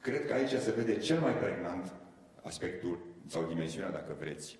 cred 0.00 0.26
că 0.26 0.32
aici 0.32 0.50
se 0.50 0.70
vede 0.70 0.98
cel 0.98 1.20
mai 1.20 1.32
pregnant 1.32 1.92
aspectul 2.42 2.98
sau 3.26 3.46
dimensiunea, 3.46 3.90
dacă 3.90 4.16
vreți, 4.18 4.58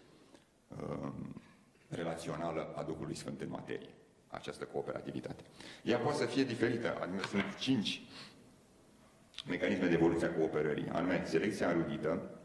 um, 0.68 1.42
relațională 1.88 2.72
a 2.74 2.82
Duhului 2.82 3.14
Sfânt 3.14 3.40
în 3.40 3.48
materie 3.48 3.88
această 4.28 4.64
cooperativitate. 4.64 5.44
Ea 5.82 5.98
poate 5.98 6.18
să 6.18 6.26
fie 6.26 6.44
diferită, 6.44 6.98
adică 7.00 7.26
sunt 7.26 7.58
cinci 7.58 8.02
mecanisme 9.48 9.86
de 9.86 9.94
evoluție 9.94 10.26
a 10.26 10.34
cooperării, 10.34 10.88
anume 10.88 11.24
selecția 11.26 11.70
erudită, 11.70 12.40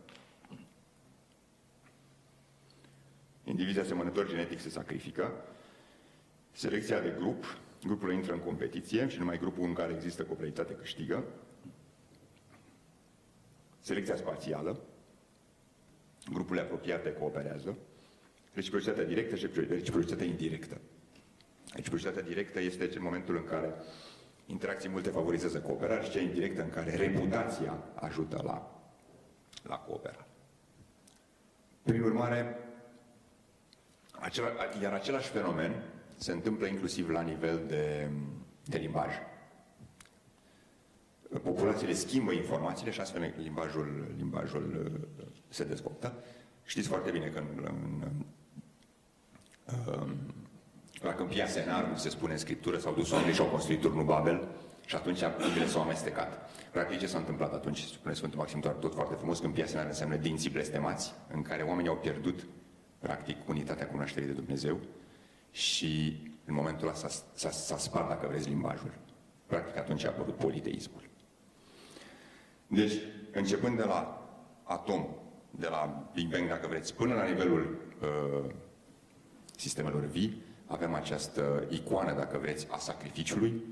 indivizii 3.44 3.82
asemănători 3.82 4.30
genetic 4.30 4.60
se 4.60 4.70
sacrifică, 4.70 5.46
selecția 6.52 7.00
de 7.00 7.16
grup, 7.18 7.58
grupul 7.84 8.14
intră 8.14 8.34
în 8.34 8.40
competiție 8.40 9.08
și 9.08 9.20
numai 9.20 9.40
grupul 9.40 9.64
în 9.64 9.74
care 9.74 9.94
există 9.94 10.24
cooperativitate 10.24 10.74
câștigă, 10.74 11.24
selecția 13.80 14.16
spațială, 14.16 14.80
grupurile 16.32 16.64
apropiate 16.64 17.14
cooperează, 17.14 17.78
reciprocitatea 18.54 19.04
directă 19.04 19.36
și 19.36 19.48
reciprocitatea 19.70 20.26
indirectă. 20.26 20.82
Reciprocitatea 21.74 22.22
directă 22.22 22.60
este 22.60 22.90
în 22.96 23.04
momentul 23.04 23.36
în 23.36 23.44
care 23.44 23.74
interacții 24.46 24.90
multe 24.90 25.10
favorizează 25.10 25.60
cooperarea 25.60 26.04
și 26.04 26.12
cea 26.12 26.20
indirectă 26.20 26.62
în 26.64 26.70
care 26.70 26.96
reputația 26.96 27.84
ajută 27.96 28.42
la, 28.44 28.82
la 29.64 29.78
cooperare. 29.78 30.26
Prin 31.82 32.02
urmare, 32.02 32.58
acela, 34.12 34.50
iar 34.82 34.94
același 34.94 35.30
fenomen 35.30 35.84
se 36.22 36.32
întâmplă 36.32 36.68
inclusiv 36.68 37.10
la 37.10 37.22
nivel 37.22 37.62
de, 37.68 38.10
de 38.66 38.78
limbaj. 38.78 39.10
Populațiile 41.44 41.94
schimbă 41.94 42.32
informațiile 42.32 42.92
și 42.92 43.00
astfel 43.00 43.34
limbajul, 43.38 44.14
limbajul 44.18 44.94
uh, 45.18 45.26
se 45.48 45.64
dezvoltă. 45.64 46.14
Știți 46.64 46.88
foarte 46.88 47.12
bine 47.12 47.26
că 47.26 47.40
în, 47.40 47.46
în, 47.56 48.04
în 49.66 49.94
um, 50.00 50.16
la 51.02 51.14
Câmpia 51.14 51.48
Senar, 51.48 51.98
se 51.98 52.10
spune 52.10 52.32
în 52.32 52.38
Scriptură, 52.38 52.78
s-au 52.78 52.94
dus 52.94 53.12
oamenii 53.12 53.34
și 53.34 53.42
au 53.42 53.48
construit 53.48 53.82
turnul 53.82 54.06
Babel 54.06 54.48
și 54.86 54.96
atunci 54.96 55.20
limbile 55.40 55.68
s-au 55.68 55.82
amestecat. 55.82 56.50
Practic 56.72 57.00
ce 57.00 57.08
s-a 57.08 57.18
întâmplat 57.18 57.54
atunci, 57.54 57.80
spune 57.80 58.14
Sfântul 58.14 58.40
Maxim 58.40 58.60
doar 58.60 58.74
tot 58.74 58.94
foarte 58.94 59.16
frumos, 59.16 59.40
Câmpia 59.40 59.66
Senar 59.66 59.86
înseamnă 59.86 60.16
dinții 60.16 60.50
blestemați, 60.50 61.14
în 61.34 61.42
care 61.42 61.64
oamenii 61.64 61.90
au 61.90 61.98
pierdut, 61.98 62.48
practic, 63.00 63.50
unitatea 63.50 63.88
cunoașterii 63.88 64.28
de 64.28 64.34
Dumnezeu 64.34 64.80
și 65.52 66.20
în 66.46 66.54
momentul 66.54 66.88
ăla 66.88 66.96
s-a, 67.34 67.78
spart, 67.78 68.08
dacă 68.08 68.28
vreți, 68.28 68.50
limbajul. 68.50 68.94
Practic 69.46 69.78
atunci 69.78 70.04
a 70.06 70.08
apărut 70.08 70.36
politeismul. 70.36 71.02
Deci, 72.68 72.94
începând 73.32 73.78
de 73.78 73.84
la 73.84 74.30
atom, 74.64 75.08
de 75.52 75.68
la 75.68 76.12
Big 76.14 76.32
Bang, 76.32 76.48
dacă 76.48 76.68
vreți, 76.68 76.96
până 76.96 77.14
la 77.14 77.26
nivelul 77.26 77.78
uh, 78.02 78.52
sistemelor 79.56 80.06
vii, 80.06 80.42
avem 80.66 80.94
această 80.94 81.68
icoană, 81.70 82.14
dacă 82.14 82.38
vreți, 82.38 82.68
a 82.70 82.78
sacrificiului, 82.78 83.64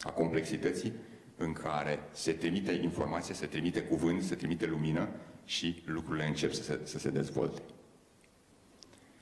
a 0.00 0.10
complexității, 0.10 0.92
în 1.36 1.52
care 1.52 1.98
se 2.12 2.32
trimite 2.32 2.72
informație, 2.72 3.34
se 3.34 3.46
trimite 3.46 3.82
cuvânt, 3.82 4.22
se 4.22 4.34
trimite 4.34 4.66
lumină 4.66 5.08
și 5.44 5.82
lucrurile 5.86 6.26
încep 6.26 6.52
să 6.52 6.62
se, 6.62 6.80
să 6.84 6.98
se 6.98 7.10
dezvolte. 7.10 7.62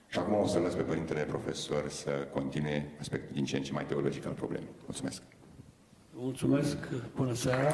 Și 0.09 0.19
acum 0.19 0.35
o 0.35 0.47
să 0.47 0.59
las 0.59 0.75
pe 0.75 0.83
Părintele 0.83 1.23
Profesor 1.23 1.89
să 1.89 2.11
continue 2.11 2.93
aspectul 3.01 3.35
din 3.35 3.45
ce 3.45 3.57
în 3.57 3.63
ce 3.63 3.73
mai 3.73 3.87
teologic 3.87 4.27
al 4.27 4.33
problemei. 4.33 4.69
Mulțumesc! 4.85 5.23
Mulțumesc! 6.13 6.77
Bună 7.15 7.35
seara! 7.35 7.73